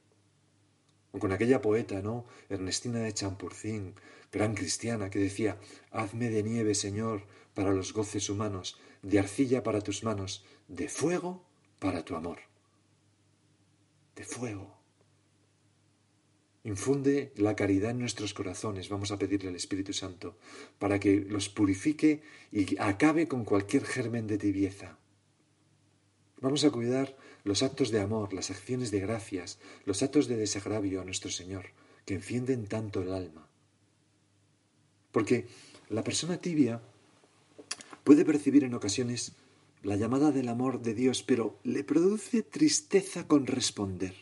O 1.12 1.20
con 1.20 1.32
aquella 1.32 1.62
poeta, 1.62 2.02
¿no? 2.02 2.26
Ernestina 2.50 3.00
de 3.00 3.14
Champurcín, 3.14 3.96
gran 4.32 4.56
cristiana, 4.56 5.10
que 5.10 5.20
decía, 5.20 5.60
Hazme 5.92 6.30
de 6.30 6.42
nieve, 6.42 6.74
Señor, 6.74 7.28
para 7.54 7.72
los 7.72 7.94
goces 7.94 8.30
humanos, 8.30 8.80
de 9.04 9.20
arcilla 9.20 9.62
para 9.62 9.82
tus 9.82 10.04
manos, 10.04 10.44
de 10.68 10.90
fuego 10.90 11.44
para 11.80 12.04
tu 12.04 12.16
amor. 12.16 12.40
De 14.16 14.24
fuego. 14.24 14.83
Infunde 16.64 17.34
la 17.36 17.56
caridad 17.56 17.92
en 17.92 18.00
nuestros 18.00 18.34
corazones, 18.34 18.88
vamos 18.88 19.12
a 19.12 19.20
pedirle 19.20 19.50
al 19.50 19.56
Espíritu 19.56 19.92
Santo, 19.92 20.38
para 20.80 20.98
que 20.98 21.20
los 21.20 21.50
purifique 21.50 22.22
y 22.52 22.78
acabe 22.80 23.28
con 23.28 23.44
cualquier 23.44 23.86
germen 23.86 24.28
de 24.28 24.38
tibieza. 24.38 24.98
Vamos 26.40 26.64
a 26.64 26.72
cuidar 26.72 27.18
los 27.44 27.64
actos 27.64 27.92
de 27.92 28.00
amor, 28.00 28.34
las 28.34 28.50
acciones 28.50 28.92
de 28.92 29.02
gracias, 29.02 29.60
los 29.86 30.04
actos 30.04 30.28
de 30.28 30.38
desagravio 30.38 31.02
a 31.02 31.06
nuestro 31.06 31.32
Señor, 31.32 31.68
que 32.06 32.16
encienden 32.16 32.66
tanto 32.68 33.02
el 33.02 33.14
alma. 33.14 33.48
Porque 35.12 35.48
la 35.90 36.04
persona 36.04 36.38
tibia 36.38 36.82
puede 38.06 38.24
percibir 38.26 38.64
en 38.64 38.74
ocasiones 38.74 39.34
la 39.84 39.98
llamada 39.98 40.32
del 40.32 40.48
amor 40.48 40.82
de 40.82 40.94
Dios, 40.94 41.24
pero 41.24 41.60
le 41.64 41.84
produce 41.84 42.42
tristeza 42.42 43.28
con 43.28 43.48
responder. 43.48 44.16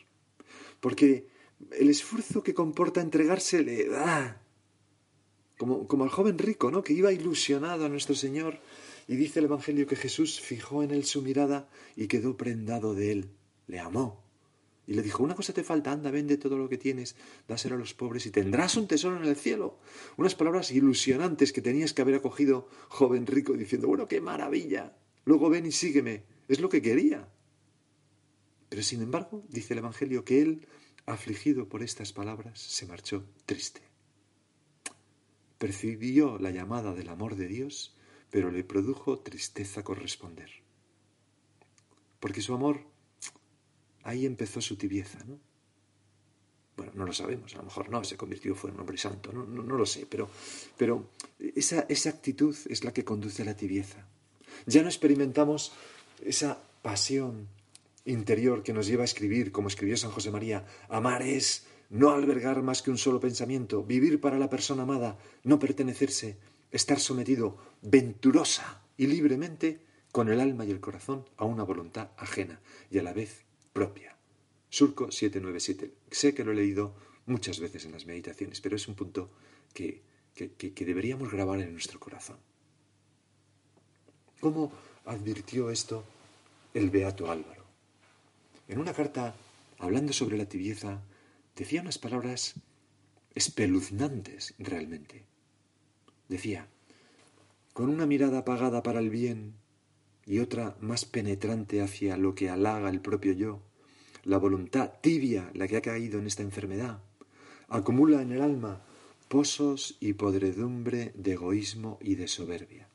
Porque 0.80 1.28
el 1.78 1.90
esfuerzo 1.90 2.44
que 2.44 2.54
comporta 2.54 3.02
entregarse 3.02 3.62
le 3.64 3.88
da. 3.88 4.42
Como, 5.58 5.88
como 5.88 6.04
al 6.04 6.10
joven 6.10 6.38
rico, 6.38 6.72
¿no? 6.72 6.84
Que 6.84 6.94
iba 6.94 7.12
ilusionado 7.12 7.86
a 7.86 7.90
nuestro 7.90 8.16
Señor 8.16 8.60
y 9.08 9.16
dice 9.16 9.40
el 9.40 9.46
Evangelio 9.46 9.88
que 9.88 9.96
Jesús 9.96 10.40
fijó 10.40 10.84
en 10.84 10.92
él 10.92 11.06
su 11.06 11.22
mirada 11.22 11.70
y 11.96 12.08
quedó 12.08 12.38
prendado 12.38 12.94
de 12.96 13.12
él. 13.12 13.30
Le 13.68 13.80
amó. 13.80 14.24
Y 14.88 14.94
le 14.94 15.04
dijo, 15.04 15.24
una 15.24 15.36
cosa 15.36 15.54
te 15.54 15.64
falta, 15.64 15.92
anda, 15.92 16.12
vende 16.12 16.38
todo 16.38 16.58
lo 16.58 16.68
que 16.68 16.78
tienes, 16.78 17.16
dáselo 17.48 17.76
a 17.76 17.78
los 17.78 17.94
pobres 17.94 18.26
y 18.26 18.32
tendrás 18.32 18.76
un 18.76 18.88
tesoro 18.88 19.18
en 19.18 19.26
el 19.26 19.36
cielo. 19.36 19.78
Unas 20.18 20.36
palabras 20.36 20.72
ilusionantes 20.72 21.54
que 21.54 21.62
tenías 21.62 21.94
que 21.94 22.02
haber 22.02 22.16
acogido, 22.16 22.68
joven 22.90 23.28
rico, 23.28 23.54
diciendo, 23.54 23.88
bueno, 23.88 24.08
qué 24.08 24.20
maravilla. 24.20 24.98
Luego 25.26 25.50
ven 25.50 25.66
y 25.66 25.72
sígueme. 25.72 26.24
Es 26.48 26.60
lo 26.60 26.70
que 26.70 26.82
quería. 26.82 27.30
Pero 28.70 28.82
sin 28.82 29.02
embargo, 29.02 29.44
dice 29.50 29.74
el 29.74 29.80
Evangelio 29.80 30.26
que 30.26 30.42
él 30.42 30.68
afligido 31.06 31.68
por 31.68 31.84
estas 31.84 32.14
palabras, 32.14 32.60
se 32.60 32.86
marchó 32.86 33.26
triste. 33.46 33.82
Percibió 35.58 36.38
la 36.40 36.52
llamada 36.52 36.94
del 36.94 37.10
amor 37.10 37.36
de 37.36 37.48
Dios, 37.48 37.96
pero 38.30 38.52
le 38.52 38.64
produjo 38.64 39.20
tristeza 39.20 39.84
corresponder. 39.84 40.50
Porque 42.20 42.42
su 42.42 42.54
amor, 42.54 42.82
ahí 44.04 44.26
empezó 44.26 44.62
su 44.62 44.76
tibieza, 44.78 45.24
¿no? 45.26 45.40
Bueno, 46.78 46.94
no 46.96 47.06
lo 47.06 47.14
sabemos, 47.14 47.54
a 47.54 47.58
lo 47.58 47.66
mejor 47.66 47.90
no, 47.90 48.04
se 48.04 48.18
convirtió, 48.18 48.56
fue 48.56 48.72
un 48.72 48.80
hombre 48.80 48.98
santo, 48.98 49.32
no, 49.32 49.46
no, 49.46 49.78
lo 49.78 49.86
sé, 49.86 50.08
pero, 50.10 50.30
pero 50.78 51.10
esa, 51.38 51.86
esa 51.90 52.10
actitud 52.10 52.56
es 52.70 52.84
la 52.84 52.94
que 52.94 53.06
conduce 53.06 53.42
a 53.44 53.46
la 53.46 53.56
tibieza. 53.56 54.08
Ya 54.66 54.82
no 54.82 54.88
experimentamos 54.88 55.74
esa 56.24 56.64
pasión 56.82 57.48
interior 58.06 58.64
que 58.64 58.74
nos 58.74 58.88
lleva 58.88 59.04
a 59.04 59.06
escribir, 59.06 59.52
como 59.52 59.68
escribió 59.68 59.98
San 59.98 60.12
José 60.12 60.32
María, 60.32 60.66
amar 60.90 61.22
es 61.22 61.66
no 61.90 62.12
albergar 62.12 62.64
más 62.64 62.82
que 62.82 62.92
un 62.92 62.98
solo 62.98 63.20
pensamiento, 63.20 63.84
vivir 63.84 64.22
para 64.22 64.40
la 64.40 64.50
persona 64.50 64.84
amada, 64.84 65.18
no 65.44 65.60
pertenecerse, 65.60 66.38
estar 66.72 67.00
sometido 67.00 67.58
venturosa 67.82 68.82
y 68.98 69.08
libremente 69.08 69.82
con 70.12 70.30
el 70.30 70.40
alma 70.40 70.66
y 70.66 70.72
el 70.72 70.80
corazón 70.80 71.26
a 71.38 71.46
una 71.46 71.64
voluntad 71.64 72.12
ajena 72.18 72.62
y 72.90 73.00
a 73.00 73.04
la 73.04 73.14
vez 73.14 73.44
propia. 73.74 74.16
Surco 74.70 75.12
797. 75.12 75.94
Sé 76.12 76.34
que 76.34 76.46
lo 76.46 76.54
he 76.54 76.56
leído 76.56 76.96
muchas 77.26 77.60
veces 77.60 77.86
en 77.86 77.92
las 77.92 78.06
meditaciones, 78.06 78.62
pero 78.62 78.78
es 78.78 78.88
un 78.88 78.96
punto 78.96 79.30
que, 79.74 80.02
que, 80.34 80.52
que 80.52 80.86
deberíamos 80.86 81.30
grabar 81.32 81.60
en 81.60 81.74
nuestro 81.74 82.00
corazón. 82.00 82.38
¿Cómo 84.40 84.72
advirtió 85.06 85.70
esto 85.70 86.04
el 86.74 86.90
Beato 86.90 87.30
Álvaro? 87.30 87.61
En 88.72 88.80
una 88.80 88.94
carta, 88.94 89.36
hablando 89.80 90.14
sobre 90.14 90.38
la 90.38 90.46
tibieza, 90.46 91.02
decía 91.58 91.82
unas 91.82 91.98
palabras 91.98 92.54
espeluznantes 93.36 94.54
realmente. 94.60 95.26
Decía, 96.30 96.70
con 97.74 97.90
una 97.90 98.06
mirada 98.06 98.38
apagada 98.40 98.82
para 98.82 99.00
el 99.00 99.10
bien 99.10 99.56
y 100.26 100.40
otra 100.40 100.78
más 100.80 101.04
penetrante 101.04 101.82
hacia 101.82 102.16
lo 102.16 102.34
que 102.34 102.50
halaga 102.50 102.90
el 102.90 103.02
propio 103.02 103.34
yo, 103.34 103.60
la 104.24 104.38
voluntad 104.38 104.94
tibia, 105.02 105.52
la 105.54 105.68
que 105.68 105.76
ha 105.76 105.82
caído 105.82 106.20
en 106.20 106.28
esta 106.28 106.44
enfermedad, 106.44 107.02
acumula 107.68 108.22
en 108.22 108.32
el 108.32 108.42
alma 108.42 108.86
pozos 109.28 109.98
y 110.00 110.14
podredumbre 110.14 111.12
de 111.16 111.34
egoísmo 111.34 112.00
y 112.00 112.16
de 112.16 112.30
soberbia, 112.30 112.88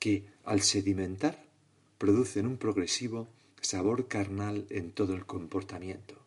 que 0.00 0.24
al 0.42 0.62
sedimentar 0.62 1.44
producen 1.98 2.48
un 2.48 2.56
progresivo 2.56 3.28
sabor 3.62 4.08
carnal 4.08 4.66
en 4.68 4.92
todo 4.92 5.14
el 5.14 5.24
comportamiento. 5.24 6.18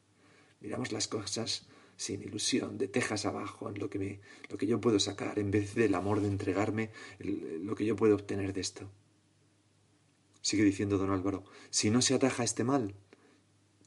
Miramos 0.61 0.91
las 0.91 1.07
cosas 1.07 1.67
sin 1.97 2.21
ilusión, 2.21 2.77
de 2.77 2.87
tejas 2.87 3.25
abajo, 3.25 3.69
en 3.69 3.79
lo 3.79 3.89
que, 3.89 3.99
me, 3.99 4.19
lo 4.49 4.57
que 4.57 4.67
yo 4.67 4.81
puedo 4.81 4.99
sacar, 4.99 5.39
en 5.39 5.51
vez 5.51 5.75
del 5.75 5.95
amor 5.95 6.21
de 6.21 6.27
entregarme, 6.27 6.89
lo 7.19 7.75
que 7.75 7.85
yo 7.85 7.95
puedo 7.95 8.15
obtener 8.15 8.53
de 8.53 8.61
esto. 8.61 8.89
Sigue 10.41 10.63
diciendo 10.63 10.97
don 10.97 11.11
Álvaro, 11.11 11.43
si 11.69 11.89
no 11.89 12.01
se 12.01 12.13
ataja 12.13 12.43
este 12.43 12.63
mal, 12.63 12.95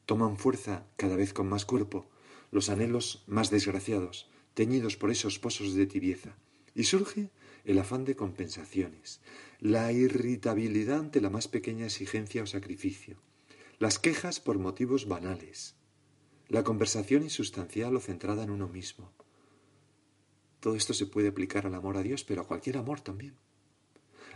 toman 0.06 0.38
fuerza 0.38 0.86
cada 0.96 1.16
vez 1.16 1.32
con 1.32 1.48
más 1.48 1.64
cuerpo 1.64 2.08
los 2.50 2.70
anhelos 2.70 3.24
más 3.26 3.50
desgraciados, 3.50 4.30
teñidos 4.54 4.96
por 4.96 5.10
esos 5.10 5.38
pozos 5.38 5.74
de 5.74 5.86
tibieza, 5.86 6.36
y 6.74 6.84
surge 6.84 7.30
el 7.64 7.78
afán 7.78 8.04
de 8.06 8.16
compensaciones, 8.16 9.20
la 9.60 9.92
irritabilidad 9.92 11.00
ante 11.00 11.20
la 11.20 11.28
más 11.28 11.46
pequeña 11.46 11.84
exigencia 11.84 12.42
o 12.42 12.46
sacrificio, 12.46 13.18
las 13.78 14.00
quejas 14.00 14.40
por 14.40 14.58
motivos 14.58 15.06
banales, 15.06 15.76
la 16.48 16.64
conversación 16.64 17.22
insustancial 17.22 17.94
o 17.94 18.00
centrada 18.00 18.42
en 18.42 18.50
uno 18.50 18.66
mismo. 18.66 19.12
Todo 20.58 20.74
esto 20.74 20.94
se 20.94 21.06
puede 21.06 21.28
aplicar 21.28 21.64
al 21.64 21.76
amor 21.76 21.96
a 21.96 22.02
Dios, 22.02 22.24
pero 22.24 22.42
a 22.42 22.46
cualquier 22.46 22.76
amor 22.76 23.00
también. 23.00 23.36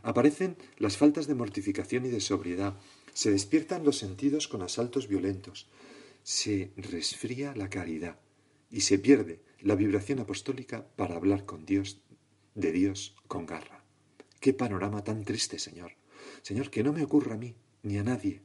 Aparecen 0.04 0.56
las 0.78 0.96
faltas 0.96 1.26
de 1.26 1.34
mortificación 1.34 2.06
y 2.06 2.10
de 2.10 2.20
sobriedad, 2.20 2.78
se 3.14 3.32
despiertan 3.32 3.84
los 3.84 3.98
sentidos 3.98 4.46
con 4.46 4.62
asaltos 4.62 5.08
violentos, 5.08 5.68
se 6.22 6.72
resfría 6.76 7.52
la 7.56 7.68
caridad 7.68 8.20
y 8.70 8.82
se 8.82 9.00
pierde 9.00 9.42
la 9.60 9.74
vibración 9.74 10.20
apostólica 10.20 10.86
para 10.94 11.16
hablar 11.16 11.46
con 11.46 11.66
Dios, 11.66 12.00
de 12.54 12.70
Dios 12.70 13.16
con 13.26 13.46
garra. 13.46 13.84
Qué 14.38 14.52
panorama 14.52 15.02
tan 15.02 15.24
triste, 15.24 15.58
Señor. 15.58 15.96
Señor, 16.42 16.70
que 16.70 16.84
no 16.84 16.92
me 16.92 17.02
ocurra 17.02 17.34
a 17.34 17.38
mí, 17.38 17.56
ni 17.82 17.98
a 17.98 18.04
nadie, 18.04 18.42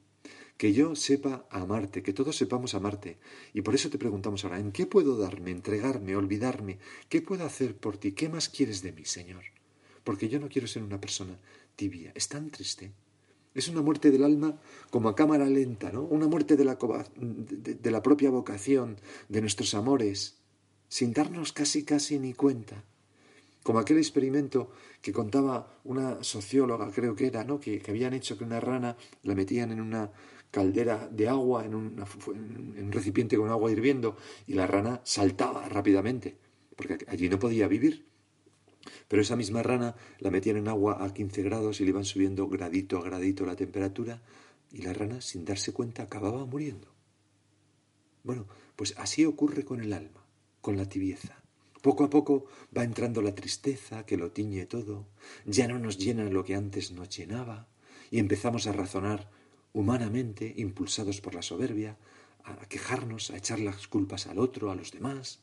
que 0.58 0.74
yo 0.74 0.96
sepa 0.96 1.46
amarte, 1.52 2.02
que 2.02 2.14
todos 2.14 2.36
sepamos 2.36 2.74
amarte. 2.74 3.18
Y 3.54 3.62
por 3.62 3.76
eso 3.76 3.90
te 3.90 3.98
preguntamos 3.98 4.44
ahora, 4.44 4.60
¿en 4.60 4.72
qué 4.72 4.86
puedo 4.86 5.16
darme, 5.18 5.52
entregarme, 5.52 6.16
olvidarme? 6.16 6.80
¿Qué 7.10 7.22
puedo 7.22 7.46
hacer 7.46 7.76
por 7.78 7.98
ti? 7.98 8.14
¿Qué 8.14 8.28
más 8.28 8.50
quieres 8.50 8.82
de 8.82 8.92
mí, 8.92 9.06
Señor? 9.06 9.44
Porque 10.04 10.30
yo 10.30 10.40
no 10.40 10.50
quiero 10.50 10.68
ser 10.68 10.84
una 10.84 11.00
persona 11.00 11.38
tibia. 11.76 12.12
Es 12.16 12.28
tan 12.28 12.50
triste. 12.50 12.92
Es 13.54 13.68
una 13.68 13.82
muerte 13.82 14.12
del 14.12 14.24
alma 14.24 14.60
como 14.90 15.10
a 15.10 15.16
cámara 15.16 15.46
lenta, 15.46 15.92
¿no? 15.92 16.04
Una 16.04 16.28
muerte 16.28 16.56
de 16.56 16.66
la, 16.66 16.78
de 17.16 17.92
la 17.92 18.02
propia 18.02 18.30
vocación, 18.30 18.98
de 19.30 19.42
nuestros 19.42 19.74
amores, 19.74 20.38
sin 20.90 21.14
darnos 21.14 21.54
casi 21.54 21.84
casi 21.84 22.20
ni 22.20 22.34
cuenta 22.34 22.84
como 23.68 23.80
aquel 23.80 23.98
experimento 23.98 24.72
que 25.02 25.12
contaba 25.12 25.82
una 25.84 26.24
socióloga, 26.24 26.90
creo 26.90 27.18
que 27.18 27.28
era, 27.28 27.44
¿no? 27.44 27.60
que, 27.60 27.84
habían 27.90 28.14
hecho 28.14 28.38
que 28.38 28.46
una 28.46 28.62
rana 28.62 28.96
la 29.24 29.36
metían 29.36 29.74
en 29.74 29.82
una 29.82 30.10
caldera 30.52 31.08
de 31.12 31.28
agua, 31.28 31.66
en, 31.66 31.76
un 31.76 32.92
recipiente 32.92 33.38
con 33.38 33.50
agua 33.50 33.72
hirviendo, 33.72 34.18
y 34.46 34.54
la 34.54 34.68
rana 34.68 35.02
saltaba 35.04 35.68
rápidamente, 35.70 36.38
porque 36.76 36.98
allí 37.08 37.30
no 37.30 37.40
podía 37.40 37.68
vivir. 37.68 38.06
Pero 39.08 39.22
esa 39.22 39.36
misma 39.36 39.64
rana 39.64 39.96
la 40.20 40.32
metían 40.32 40.58
en 40.58 40.68
agua 40.68 41.04
a 41.04 41.14
15 41.14 41.44
grados 41.44 41.80
y 41.80 41.84
le 41.84 41.90
iban 41.90 42.06
subiendo 42.06 42.48
gradito 42.48 42.98
a 42.98 43.04
gradito 43.04 43.46
la 43.46 43.56
temperatura, 43.56 44.22
y 44.72 44.82
la 44.82 44.94
rana, 44.94 45.22
sin 45.22 45.46
darse 45.46 45.72
cuenta, 45.74 46.04
acababa 46.04 46.46
muriendo. 46.46 46.94
Bueno, 48.24 48.48
pues 48.76 48.94
así 48.98 49.26
ocurre 49.26 49.64
con 49.64 49.82
el 49.82 49.94
alma, 49.94 50.26
con 50.62 50.76
la 50.76 50.90
tibieza. 50.90 51.42
Poco 51.82 52.04
a 52.04 52.10
poco 52.10 52.48
va 52.76 52.84
entrando 52.84 53.22
la 53.22 53.36
tristeza 53.36 54.06
que 54.06 54.18
lo 54.18 54.32
tiñe 54.32 54.66
todo, 54.66 55.08
ya 55.46 55.68
no 55.68 55.80
nos 55.80 55.98
llena 55.98 56.30
lo 56.30 56.44
que 56.44 56.56
antes 56.56 56.92
nos 56.92 57.10
llenaba, 57.16 57.68
y 58.12 58.20
empezamos 58.20 58.68
a 58.68 58.74
razonar 58.74 59.30
humanamente, 59.78 60.56
impulsados 60.58 61.22
por 61.22 61.36
la 61.36 61.44
soberbia, 61.44 61.98
a 62.44 62.66
quejarnos, 62.66 63.30
a 63.30 63.38
echar 63.38 63.60
las 63.60 63.88
culpas 63.88 64.26
al 64.26 64.40
otro, 64.40 64.72
a 64.72 64.76
los 64.76 64.92
demás. 64.92 65.40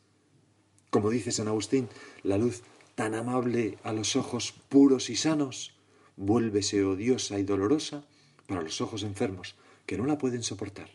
Como 0.91 1.11
dice 1.11 1.31
San 1.31 1.47
Agustín, 1.47 1.89
la 2.25 2.37
luz 2.37 2.63
tan 2.97 3.15
amable 3.15 3.79
a 3.85 3.93
los 3.93 4.17
ojos 4.17 4.53
puros 4.69 5.09
y 5.09 5.15
sanos, 5.15 5.77
vuélvese 6.17 6.83
odiosa 6.83 7.39
y 7.39 7.45
dolorosa 7.45 8.09
para 8.49 8.63
los 8.63 8.81
ojos 8.81 9.05
enfermos, 9.05 9.55
que 9.87 9.97
no 9.97 10.05
la 10.05 10.19
pueden 10.19 10.43
soportar. 10.43 10.91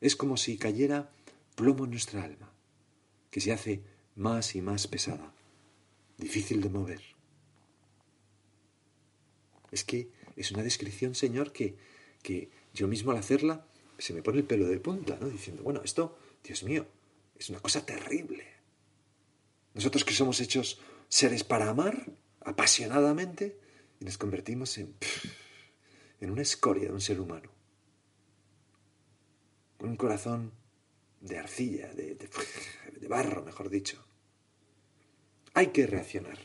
Es 0.00 0.16
como 0.16 0.36
si 0.36 0.58
cayera 0.58 1.12
plomo 1.54 1.84
en 1.84 1.92
nuestra 1.92 2.24
alma, 2.24 2.50
que 3.30 3.40
se 3.40 3.52
hace 3.52 3.84
más 4.16 4.56
y 4.56 4.62
más 4.62 4.88
pesada, 4.88 5.32
difícil 6.18 6.60
de 6.60 6.70
mover. 6.70 7.02
Es 9.70 9.84
que 9.84 10.10
es 10.34 10.50
una 10.50 10.64
descripción, 10.64 11.14
Señor, 11.14 11.52
que, 11.52 11.76
que 12.24 12.50
yo 12.72 12.88
mismo 12.88 13.10
al 13.10 13.18
hacerla 13.18 13.66
se 14.00 14.14
me 14.14 14.22
pone 14.22 14.38
el 14.38 14.44
pelo 14.44 14.66
de 14.66 14.80
punta, 14.80 15.18
¿no? 15.20 15.28
Diciendo, 15.28 15.62
bueno, 15.62 15.82
esto, 15.84 16.16
Dios 16.42 16.62
mío, 16.62 16.86
es 17.38 17.50
una 17.50 17.60
cosa 17.60 17.84
terrible. 17.84 18.46
Nosotros 19.74 20.04
que 20.04 20.14
somos 20.14 20.40
hechos 20.40 20.80
seres 21.08 21.44
para 21.44 21.68
amar 21.68 22.06
apasionadamente 22.40 23.58
y 24.00 24.04
nos 24.04 24.16
convertimos 24.16 24.78
en, 24.78 24.94
en 26.20 26.30
una 26.30 26.42
escoria 26.42 26.88
de 26.88 26.94
un 26.94 27.00
ser 27.00 27.20
humano. 27.20 27.50
Un 29.80 29.96
corazón 29.96 30.52
de 31.20 31.38
arcilla, 31.38 31.92
de, 31.92 32.14
de 32.14 33.08
barro, 33.08 33.44
mejor 33.44 33.68
dicho. 33.68 34.02
Hay 35.52 35.68
que 35.68 35.86
reaccionar. 35.86 36.38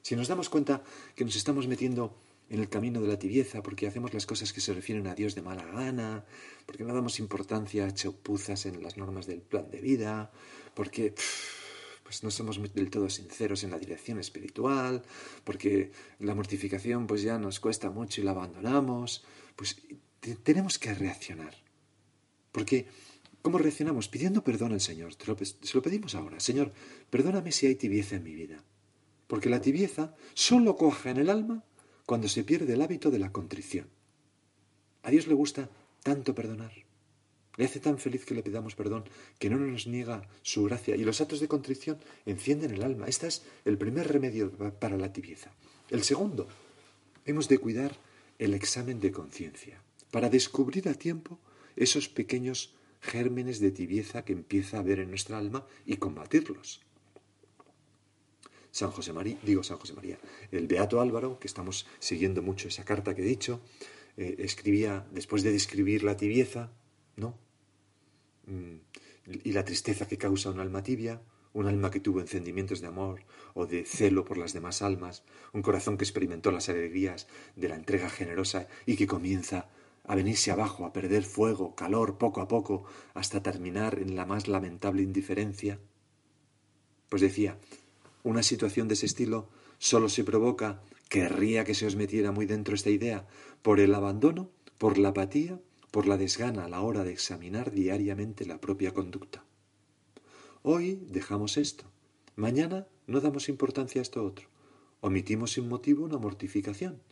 Si 0.00 0.16
nos 0.16 0.28
damos 0.28 0.48
cuenta 0.48 0.82
que 1.14 1.24
nos 1.24 1.36
estamos 1.36 1.66
metiendo 1.68 2.18
en 2.52 2.60
el 2.60 2.68
camino 2.68 3.00
de 3.00 3.08
la 3.08 3.18
tibieza, 3.18 3.62
porque 3.62 3.86
hacemos 3.86 4.12
las 4.12 4.26
cosas 4.26 4.52
que 4.52 4.60
se 4.60 4.74
refieren 4.74 5.06
a 5.06 5.14
Dios 5.14 5.34
de 5.34 5.40
mala 5.40 5.64
gana, 5.64 6.26
porque 6.66 6.84
no 6.84 6.92
damos 6.92 7.18
importancia 7.18 7.86
a 7.86 7.94
chapuzas 7.94 8.66
en 8.66 8.82
las 8.82 8.98
normas 8.98 9.26
del 9.26 9.40
plan 9.40 9.70
de 9.70 9.80
vida, 9.80 10.30
porque 10.74 11.14
pues 12.02 12.22
no 12.22 12.30
somos 12.30 12.60
del 12.74 12.90
todo 12.90 13.08
sinceros 13.08 13.64
en 13.64 13.70
la 13.70 13.78
dirección 13.78 14.18
espiritual, 14.18 15.02
porque 15.44 15.92
la 16.18 16.34
mortificación 16.34 17.06
pues 17.06 17.22
ya 17.22 17.38
nos 17.38 17.58
cuesta 17.58 17.88
mucho 17.88 18.20
y 18.20 18.24
la 18.24 18.32
abandonamos, 18.32 19.24
pues 19.56 19.80
tenemos 20.42 20.78
que 20.78 20.92
reaccionar. 20.92 21.54
Porque 22.52 22.86
¿cómo 23.40 23.56
reaccionamos? 23.56 24.08
Pidiendo 24.08 24.44
perdón 24.44 24.72
al 24.72 24.82
Señor. 24.82 25.14
se 25.14 25.74
lo 25.74 25.80
pedimos 25.82 26.14
ahora. 26.14 26.38
Señor, 26.38 26.74
perdóname 27.08 27.50
si 27.50 27.66
hay 27.66 27.76
tibieza 27.76 28.16
en 28.16 28.24
mi 28.24 28.34
vida. 28.34 28.62
Porque 29.26 29.48
la 29.48 29.62
tibieza 29.62 30.14
solo 30.34 30.76
coja 30.76 31.12
en 31.12 31.16
el 31.16 31.30
alma 31.30 31.64
cuando 32.06 32.28
se 32.28 32.44
pierde 32.44 32.74
el 32.74 32.82
hábito 32.82 33.10
de 33.10 33.18
la 33.18 33.32
contrición. 33.32 33.88
A 35.02 35.10
Dios 35.10 35.26
le 35.26 35.34
gusta 35.34 35.68
tanto 36.02 36.34
perdonar. 36.34 36.72
Le 37.56 37.66
hace 37.66 37.80
tan 37.80 37.98
feliz 37.98 38.24
que 38.24 38.34
le 38.34 38.42
pidamos 38.42 38.74
perdón 38.74 39.04
que 39.38 39.50
no 39.50 39.58
nos 39.58 39.86
niega 39.86 40.26
su 40.42 40.64
gracia 40.64 40.96
y 40.96 41.04
los 41.04 41.20
actos 41.20 41.40
de 41.40 41.48
contrición 41.48 41.98
encienden 42.24 42.72
el 42.72 42.82
alma. 42.82 43.06
Este 43.06 43.26
es 43.26 43.42
el 43.64 43.76
primer 43.76 44.08
remedio 44.08 44.50
para 44.78 44.96
la 44.96 45.12
tibieza. 45.12 45.52
El 45.90 46.02
segundo, 46.02 46.48
hemos 47.26 47.48
de 47.48 47.58
cuidar 47.58 47.98
el 48.38 48.54
examen 48.54 49.00
de 49.00 49.12
conciencia 49.12 49.82
para 50.10 50.30
descubrir 50.30 50.88
a 50.88 50.94
tiempo 50.94 51.38
esos 51.76 52.08
pequeños 52.08 52.74
gérmenes 53.00 53.60
de 53.60 53.70
tibieza 53.70 54.24
que 54.24 54.32
empieza 54.32 54.76
a 54.76 54.80
haber 54.80 55.00
en 55.00 55.10
nuestra 55.10 55.38
alma 55.38 55.66
y 55.84 55.96
combatirlos. 55.96 56.80
San 58.72 58.90
José 58.90 59.12
María, 59.12 59.38
digo 59.44 59.62
San 59.62 59.78
José 59.78 59.92
María, 59.92 60.18
el 60.50 60.66
Beato 60.66 61.00
Álvaro, 61.00 61.38
que 61.38 61.46
estamos 61.46 61.86
siguiendo 62.00 62.42
mucho 62.42 62.68
esa 62.68 62.84
carta 62.84 63.14
que 63.14 63.22
he 63.22 63.26
dicho, 63.26 63.60
eh, 64.16 64.36
escribía, 64.38 65.06
después 65.12 65.42
de 65.42 65.52
describir 65.52 66.02
la 66.02 66.16
tibieza, 66.16 66.72
¿no? 67.16 67.38
Mm, 68.46 68.76
y 69.44 69.52
la 69.52 69.64
tristeza 69.64 70.08
que 70.08 70.18
causa 70.18 70.50
un 70.50 70.58
alma 70.58 70.82
tibia, 70.82 71.22
un 71.52 71.66
alma 71.66 71.90
que 71.90 72.00
tuvo 72.00 72.20
encendimientos 72.20 72.80
de 72.80 72.86
amor 72.88 73.24
o 73.54 73.66
de 73.66 73.84
celo 73.84 74.24
por 74.24 74.38
las 74.38 74.52
demás 74.52 74.82
almas, 74.82 75.22
un 75.52 75.62
corazón 75.62 75.98
que 75.98 76.04
experimentó 76.04 76.50
las 76.50 76.68
alegrías 76.68 77.28
de 77.56 77.68
la 77.68 77.76
entrega 77.76 78.08
generosa 78.08 78.68
y 78.86 78.96
que 78.96 79.06
comienza 79.06 79.68
a 80.04 80.16
venirse 80.16 80.50
abajo, 80.50 80.84
a 80.86 80.92
perder 80.92 81.22
fuego, 81.22 81.74
calor, 81.74 82.18
poco 82.18 82.40
a 82.40 82.48
poco, 82.48 82.84
hasta 83.14 83.42
terminar 83.42 83.98
en 83.98 84.16
la 84.16 84.26
más 84.26 84.48
lamentable 84.48 85.02
indiferencia. 85.02 85.78
Pues 87.08 87.22
decía, 87.22 87.58
una 88.22 88.42
situación 88.42 88.88
de 88.88 88.94
ese 88.94 89.06
estilo 89.06 89.48
solo 89.78 90.08
se 90.08 90.24
provoca, 90.24 90.80
querría 91.08 91.64
que 91.64 91.74
se 91.74 91.86
os 91.86 91.96
metiera 91.96 92.32
muy 92.32 92.46
dentro 92.46 92.74
esta 92.74 92.90
idea, 92.90 93.26
por 93.62 93.80
el 93.80 93.94
abandono, 93.94 94.50
por 94.78 94.98
la 94.98 95.08
apatía, 95.08 95.60
por 95.90 96.06
la 96.06 96.16
desgana 96.16 96.64
a 96.64 96.68
la 96.68 96.80
hora 96.80 97.04
de 97.04 97.12
examinar 97.12 97.70
diariamente 97.70 98.46
la 98.46 98.60
propia 98.60 98.94
conducta. 98.94 99.44
Hoy 100.62 101.00
dejamos 101.10 101.56
esto, 101.56 101.84
mañana 102.36 102.86
no 103.06 103.20
damos 103.20 103.48
importancia 103.48 104.00
a 104.00 104.02
esto 104.02 104.24
otro, 104.24 104.48
omitimos 105.00 105.52
sin 105.52 105.68
motivo 105.68 106.04
una 106.04 106.18
mortificación, 106.18 107.02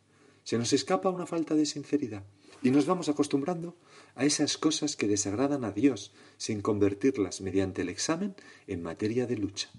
se 0.44 0.58
nos 0.58 0.72
escapa 0.72 1.10
una 1.10 1.26
falta 1.26 1.54
de 1.54 1.66
sinceridad 1.66 2.24
y 2.62 2.70
nos 2.70 2.86
vamos 2.86 3.08
acostumbrando 3.08 3.76
a 4.14 4.24
esas 4.24 4.56
cosas 4.56 4.96
que 4.96 5.08
desagradan 5.08 5.64
a 5.64 5.72
Dios 5.72 6.12
sin 6.38 6.62
convertirlas 6.62 7.40
mediante 7.40 7.82
el 7.82 7.88
examen 7.88 8.34
en 8.66 8.82
materia 8.82 9.26
de 9.26 9.36
lucha. 9.36 9.70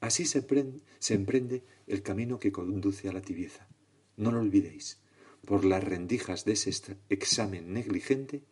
Así 0.00 0.26
se, 0.26 0.46
emprende 1.14 1.64
el 1.86 2.02
camino 2.02 2.38
que 2.38 2.52
conduce 2.52 3.08
a 3.08 3.12
la 3.12 3.20
tibieza. 3.20 3.68
No 4.16 4.30
lo 4.30 4.40
olvidéis. 4.40 5.00
Por 5.44 5.64
las 5.64 5.82
rendijas 5.82 6.44
de 6.44 6.52
ese 6.52 6.96
examen 7.08 7.72
negligente 7.72 8.44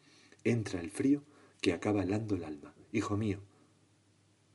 entra 0.44 0.80
el 0.80 0.90
frío 0.90 1.22
que 1.60 1.72
acaba 1.72 2.02
helando 2.02 2.36
el 2.36 2.44
alma. 2.44 2.74
Hijo 2.92 3.16
mío, 3.16 3.40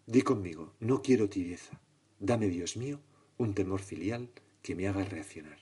di 0.05 0.21
conmigo, 0.21 0.73
no 0.79 1.01
quiero 1.01 1.29
tibieza. 1.29 1.81
Dame, 2.19 2.47
Dios 2.47 2.77
mío, 2.77 3.01
un 3.37 3.53
temor 3.53 3.81
filial 3.81 4.29
que 4.61 4.75
me 4.75 4.87
haga 4.87 5.03
reaccionar. 5.03 5.59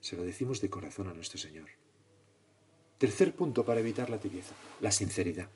Se 0.00 0.16
lo 0.16 0.22
decimos 0.22 0.60
de 0.60 0.70
corazón 0.70 1.08
a 1.08 1.14
nuestro 1.14 1.38
Señor. 1.38 1.68
Tercer 2.98 3.34
punto 3.34 3.64
para 3.64 3.80
evitar 3.80 4.08
la 4.08 4.18
tibieza, 4.18 4.54
la 4.80 4.90
sinceridad. 4.90 5.50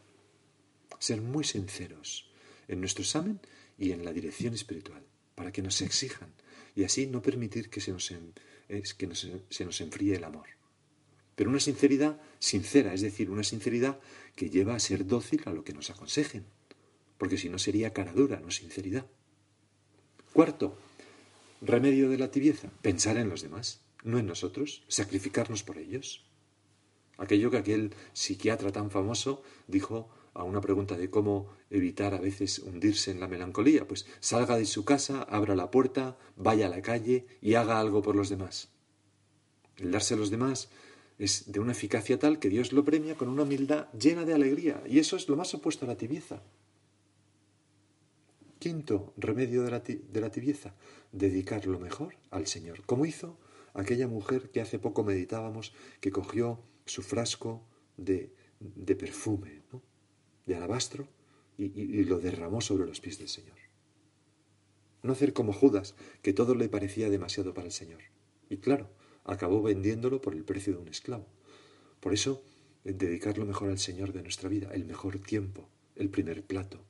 Ser 0.99 1.23
muy 1.23 1.45
sinceros 1.45 2.31
en 2.69 2.81
nuestro 2.81 3.03
examen 3.03 3.41
y 3.81 3.93
en 3.93 4.05
la 4.05 4.13
dirección 4.13 4.55
espiritual, 4.55 5.03
para 5.35 5.51
que 5.51 5.63
nos 5.63 5.81
exijan 5.81 6.33
y 6.77 6.85
así 6.85 7.07
no 7.07 7.23
permitir 7.23 7.71
que 7.71 7.81
se 7.81 7.91
nos, 7.91 8.13
que 8.69 9.09
se 9.49 9.65
nos 9.65 9.81
enfríe 9.81 10.15
el 10.15 10.25
amor. 10.25 10.47
Pero 11.35 11.51
una 11.51 11.59
sinceridad 11.59 12.21
sincera, 12.39 12.93
es 12.93 13.01
decir, 13.01 13.31
una 13.31 13.43
sinceridad 13.43 13.99
que 14.37 14.51
lleva 14.51 14.75
a 14.75 14.81
ser 14.81 15.07
dócil 15.07 15.43
a 15.47 15.53
lo 15.53 15.65
que 15.65 15.73
nos 15.73 15.89
aconsejen, 15.89 16.45
porque 17.17 17.39
si 17.39 17.49
no 17.49 17.59
sería 17.59 17.95
cara 17.95 18.13
dura, 18.13 18.39
no 18.39 18.51
sinceridad. 18.51 19.07
Cuarto, 20.35 20.79
remedio 21.63 22.11
de 22.11 22.19
la 22.19 22.31
tibieza, 22.31 22.71
pensar 22.83 23.17
en 23.17 23.31
los 23.31 23.41
demás, 23.41 23.81
no 24.05 24.19
en 24.19 24.27
nosotros, 24.27 24.85
sacrificarnos 24.89 25.63
por 25.63 25.79
ellos. 25.79 26.25
Aquello 27.17 27.51
que 27.51 27.59
aquel 27.59 27.95
psiquiatra 28.13 28.73
tan 28.73 28.91
famoso 28.91 29.43
dijo 29.67 30.11
a 30.41 30.45
una 30.45 30.61
pregunta 30.61 30.97
de 30.97 31.11
cómo 31.11 31.49
evitar 31.71 32.15
a 32.15 32.21
veces 32.21 32.59
hundirse 32.59 33.11
en 33.11 33.21
la 33.21 33.29
melancolía, 33.29 33.87
pues 33.87 34.07
salga 34.21 34.57
de 34.57 34.65
su 34.65 34.85
casa, 34.85 35.23
abra 35.23 35.55
la 35.55 35.71
puerta, 35.71 36.17
vaya 36.37 36.67
a 36.67 36.71
la 36.71 36.83
calle 36.83 37.27
y 37.41 37.55
haga 37.55 37.79
algo 37.79 38.03
por 38.03 38.17
los 38.17 38.29
demás. 38.29 38.71
El 39.77 39.93
darse 39.93 40.15
a 40.15 40.17
los 40.17 40.31
demás 40.31 40.69
es 41.19 41.53
de 41.53 41.61
una 41.61 41.73
eficacia 41.73 42.19
tal 42.19 42.39
que 42.39 42.49
Dios 42.49 42.73
lo 42.73 42.85
premia 42.85 43.15
con 43.15 43.29
una 43.29 43.43
humildad 43.43 43.93
llena 43.93 44.25
de 44.25 44.35
alegría, 44.35 44.83
y 44.87 44.99
eso 44.99 45.17
es 45.17 45.29
lo 45.29 45.37
más 45.37 45.55
opuesto 45.55 45.85
a 45.85 45.89
la 45.89 45.97
tibieza. 45.97 46.43
Quinto 48.59 49.13
remedio 49.17 49.63
de 49.63 49.71
la, 49.71 49.81
de 49.81 50.21
la 50.21 50.31
tibieza, 50.31 50.75
dedicar 51.13 51.67
lo 51.67 51.79
mejor 51.79 52.17
al 52.31 52.47
Señor, 52.47 52.85
como 52.85 53.07
hizo 53.07 53.39
aquella 53.75 54.09
mujer 54.09 54.51
que 54.51 54.61
hace 54.61 54.79
poco 54.79 55.05
meditábamos, 55.05 55.73
que 56.01 56.11
cogió 56.11 56.61
su 56.87 57.03
frasco 57.03 57.63
de, 57.97 58.35
de 58.59 58.97
perfume. 58.97 59.61
De 60.51 60.57
alabastro 60.57 61.09
y, 61.57 62.05
lo 62.05 62.19
derramó 62.19 62.61
sobre 62.61 62.87
los 62.87 63.01
pies 63.01 63.19
del 63.19 63.29
Señor. 63.29 63.57
No 65.03 65.13
hacer 65.13 65.33
como 65.33 65.53
Judas, 65.53 65.95
que 66.23 66.33
todo 66.33 66.55
le 66.55 66.69
parecía 66.69 67.09
demasiado 67.09 67.55
para 67.55 67.67
el 67.67 67.73
Señor. 67.73 68.01
Y 68.49 68.57
claro, 68.57 68.91
acabó 69.25 69.63
vendiéndolo 69.63 70.21
por 70.21 70.35
el 70.35 70.45
precio 70.45 70.73
de 70.75 70.81
un 70.81 70.89
esclavo. 70.89 71.27
Por 72.01 72.13
eso, 72.13 72.43
dedicarlo 72.85 73.47
mejor 73.47 73.69
al 73.69 73.79
Señor 73.79 74.13
de 74.13 74.23
nuestra 74.23 74.49
vida, 74.49 74.71
el 74.73 74.85
mejor 74.85 75.19
tiempo, 75.19 75.69
el 75.97 76.09
primer 76.09 76.45
plato, 76.45 76.81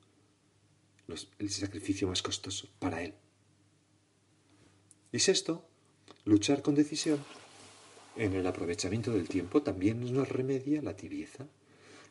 el 1.37 1.49
sacrificio 1.49 2.07
más 2.07 2.21
costoso 2.21 2.69
para 2.79 3.03
Él. 3.03 3.13
Y 5.11 5.19
sexto, 5.19 5.67
luchar 6.25 6.61
con 6.61 6.73
decisión 6.73 7.19
en 8.15 8.33
el 8.33 8.47
aprovechamiento 8.47 9.11
del 9.11 9.27
tiempo 9.27 9.61
también 9.61 10.13
nos 10.13 10.29
remedia 10.29 10.81
la 10.81 10.95
tibieza 10.95 11.47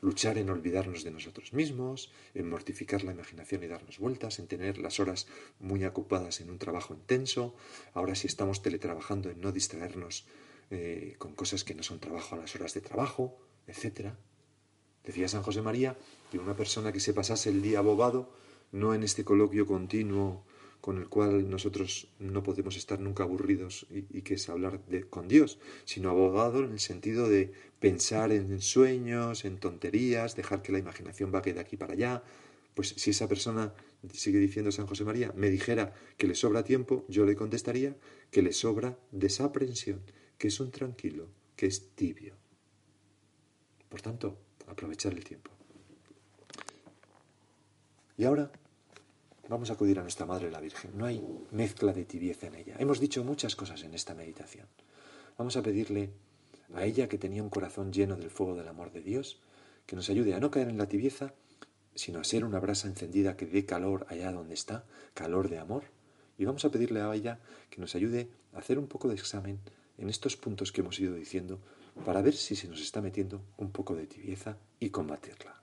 luchar 0.00 0.38
en 0.38 0.50
olvidarnos 0.50 1.04
de 1.04 1.10
nosotros 1.10 1.52
mismos, 1.52 2.12
en 2.34 2.48
mortificar 2.48 3.04
la 3.04 3.12
imaginación 3.12 3.62
y 3.62 3.66
darnos 3.66 3.98
vueltas, 3.98 4.38
en 4.38 4.46
tener 4.46 4.78
las 4.78 5.00
horas 5.00 5.26
muy 5.58 5.84
ocupadas 5.84 6.40
en 6.40 6.50
un 6.50 6.58
trabajo 6.58 6.94
intenso, 6.94 7.54
ahora 7.92 8.14
si 8.14 8.26
estamos 8.26 8.62
teletrabajando 8.62 9.30
en 9.30 9.40
no 9.40 9.52
distraernos 9.52 10.26
eh, 10.70 11.16
con 11.18 11.34
cosas 11.34 11.64
que 11.64 11.74
no 11.74 11.82
son 11.82 12.00
trabajo 12.00 12.34
a 12.34 12.38
las 12.38 12.54
horas 12.54 12.74
de 12.74 12.80
trabajo, 12.80 13.38
etc. 13.66 14.12
Decía 15.04 15.28
San 15.28 15.42
José 15.42 15.62
María 15.62 15.98
que 16.30 16.38
una 16.38 16.56
persona 16.56 16.92
que 16.92 17.00
se 17.00 17.12
pasase 17.12 17.50
el 17.50 17.62
día 17.62 17.80
abogado, 17.80 18.32
no 18.72 18.94
en 18.94 19.02
este 19.02 19.24
coloquio 19.24 19.66
continuo 19.66 20.44
con 20.80 20.98
el 20.98 21.08
cual 21.08 21.48
nosotros 21.50 22.08
no 22.18 22.42
podemos 22.42 22.76
estar 22.76 23.00
nunca 23.00 23.22
aburridos 23.22 23.86
y, 23.90 24.22
que 24.22 24.34
es 24.34 24.48
hablar 24.48 24.80
con 25.10 25.28
Dios, 25.28 25.58
sino 25.84 26.10
abogado 26.10 26.64
en 26.64 26.72
el 26.72 26.80
sentido 26.80 27.28
de 27.28 27.52
pensar 27.78 28.32
en 28.32 28.60
sueños, 28.60 29.44
en 29.44 29.58
tonterías, 29.58 30.36
dejar 30.36 30.62
que 30.62 30.72
la 30.72 30.78
imaginación 30.78 31.30
vague 31.30 31.54
de 31.54 31.60
aquí 31.60 31.76
para 31.76 31.92
allá. 31.92 32.22
Pues 32.74 32.94
si 32.96 33.10
esa 33.10 33.28
persona, 33.28 33.74
sigue 34.12 34.38
diciendo 34.38 34.72
San 34.72 34.86
José 34.86 35.04
María, 35.04 35.32
me 35.36 35.50
dijera 35.50 35.94
que 36.16 36.26
le 36.26 36.34
sobra 36.34 36.64
tiempo, 36.64 37.04
yo 37.08 37.24
le 37.26 37.36
contestaría 37.36 37.96
que 38.30 38.42
le 38.42 38.52
sobra 38.52 38.98
desaprensión, 39.10 40.00
que 40.38 40.48
es 40.48 40.60
un 40.60 40.70
tranquilo, 40.70 41.28
que 41.56 41.66
es 41.66 41.94
tibio. 41.94 42.34
Por 43.88 44.00
tanto, 44.00 44.38
aprovechar 44.66 45.12
el 45.12 45.24
tiempo. 45.24 45.50
Y 48.16 48.24
ahora 48.24 48.52
vamos 49.50 49.68
a 49.68 49.72
acudir 49.72 49.98
a 49.98 50.02
nuestra 50.02 50.26
Madre 50.26 50.48
la 50.48 50.60
Virgen. 50.60 50.92
No 50.94 51.06
hay 51.06 51.20
mezcla 51.50 51.92
de 51.92 52.04
tibieza 52.04 52.46
en 52.46 52.54
ella. 52.54 52.76
Hemos 52.78 53.00
dicho 53.00 53.24
muchas 53.24 53.56
cosas 53.56 53.82
en 53.82 53.94
esta 53.94 54.14
meditación. 54.14 54.68
Vamos 55.36 55.56
a 55.56 55.62
pedirle 55.62 56.10
a 56.72 56.84
ella 56.84 57.08
que 57.08 57.18
tenía 57.18 57.42
un 57.42 57.50
corazón 57.50 57.92
lleno 57.92 58.14
del 58.14 58.30
fuego 58.30 58.54
del 58.54 58.68
amor 58.68 58.92
de 58.92 59.02
Dios, 59.02 59.40
que 59.86 59.96
nos 59.96 60.08
ayude 60.08 60.34
a 60.34 60.40
no 60.40 60.52
caer 60.52 60.68
en 60.68 60.78
la 60.78 60.86
tibieza, 60.86 61.34
sino 61.96 62.20
a 62.20 62.24
ser 62.24 62.44
una 62.44 62.60
brasa 62.60 62.86
encendida 62.86 63.36
que 63.36 63.46
dé 63.46 63.66
calor 63.66 64.06
allá 64.08 64.30
donde 64.30 64.54
está, 64.54 64.84
calor 65.14 65.48
de 65.48 65.58
amor. 65.58 65.82
Y 66.38 66.44
vamos 66.44 66.64
a 66.64 66.70
pedirle 66.70 67.00
a 67.00 67.12
ella 67.12 67.40
que 67.70 67.80
nos 67.80 67.96
ayude 67.96 68.30
a 68.54 68.60
hacer 68.60 68.78
un 68.78 68.86
poco 68.86 69.08
de 69.08 69.16
examen 69.16 69.58
en 69.98 70.08
estos 70.08 70.36
puntos 70.36 70.70
que 70.70 70.82
hemos 70.82 71.00
ido 71.00 71.16
diciendo 71.16 71.58
para 72.06 72.22
ver 72.22 72.36
si 72.36 72.54
se 72.54 72.68
nos 72.68 72.80
está 72.80 73.02
metiendo 73.02 73.42
un 73.56 73.72
poco 73.72 73.96
de 73.96 74.06
tibieza 74.06 74.58
y 74.78 74.90
combatirla. 74.90 75.59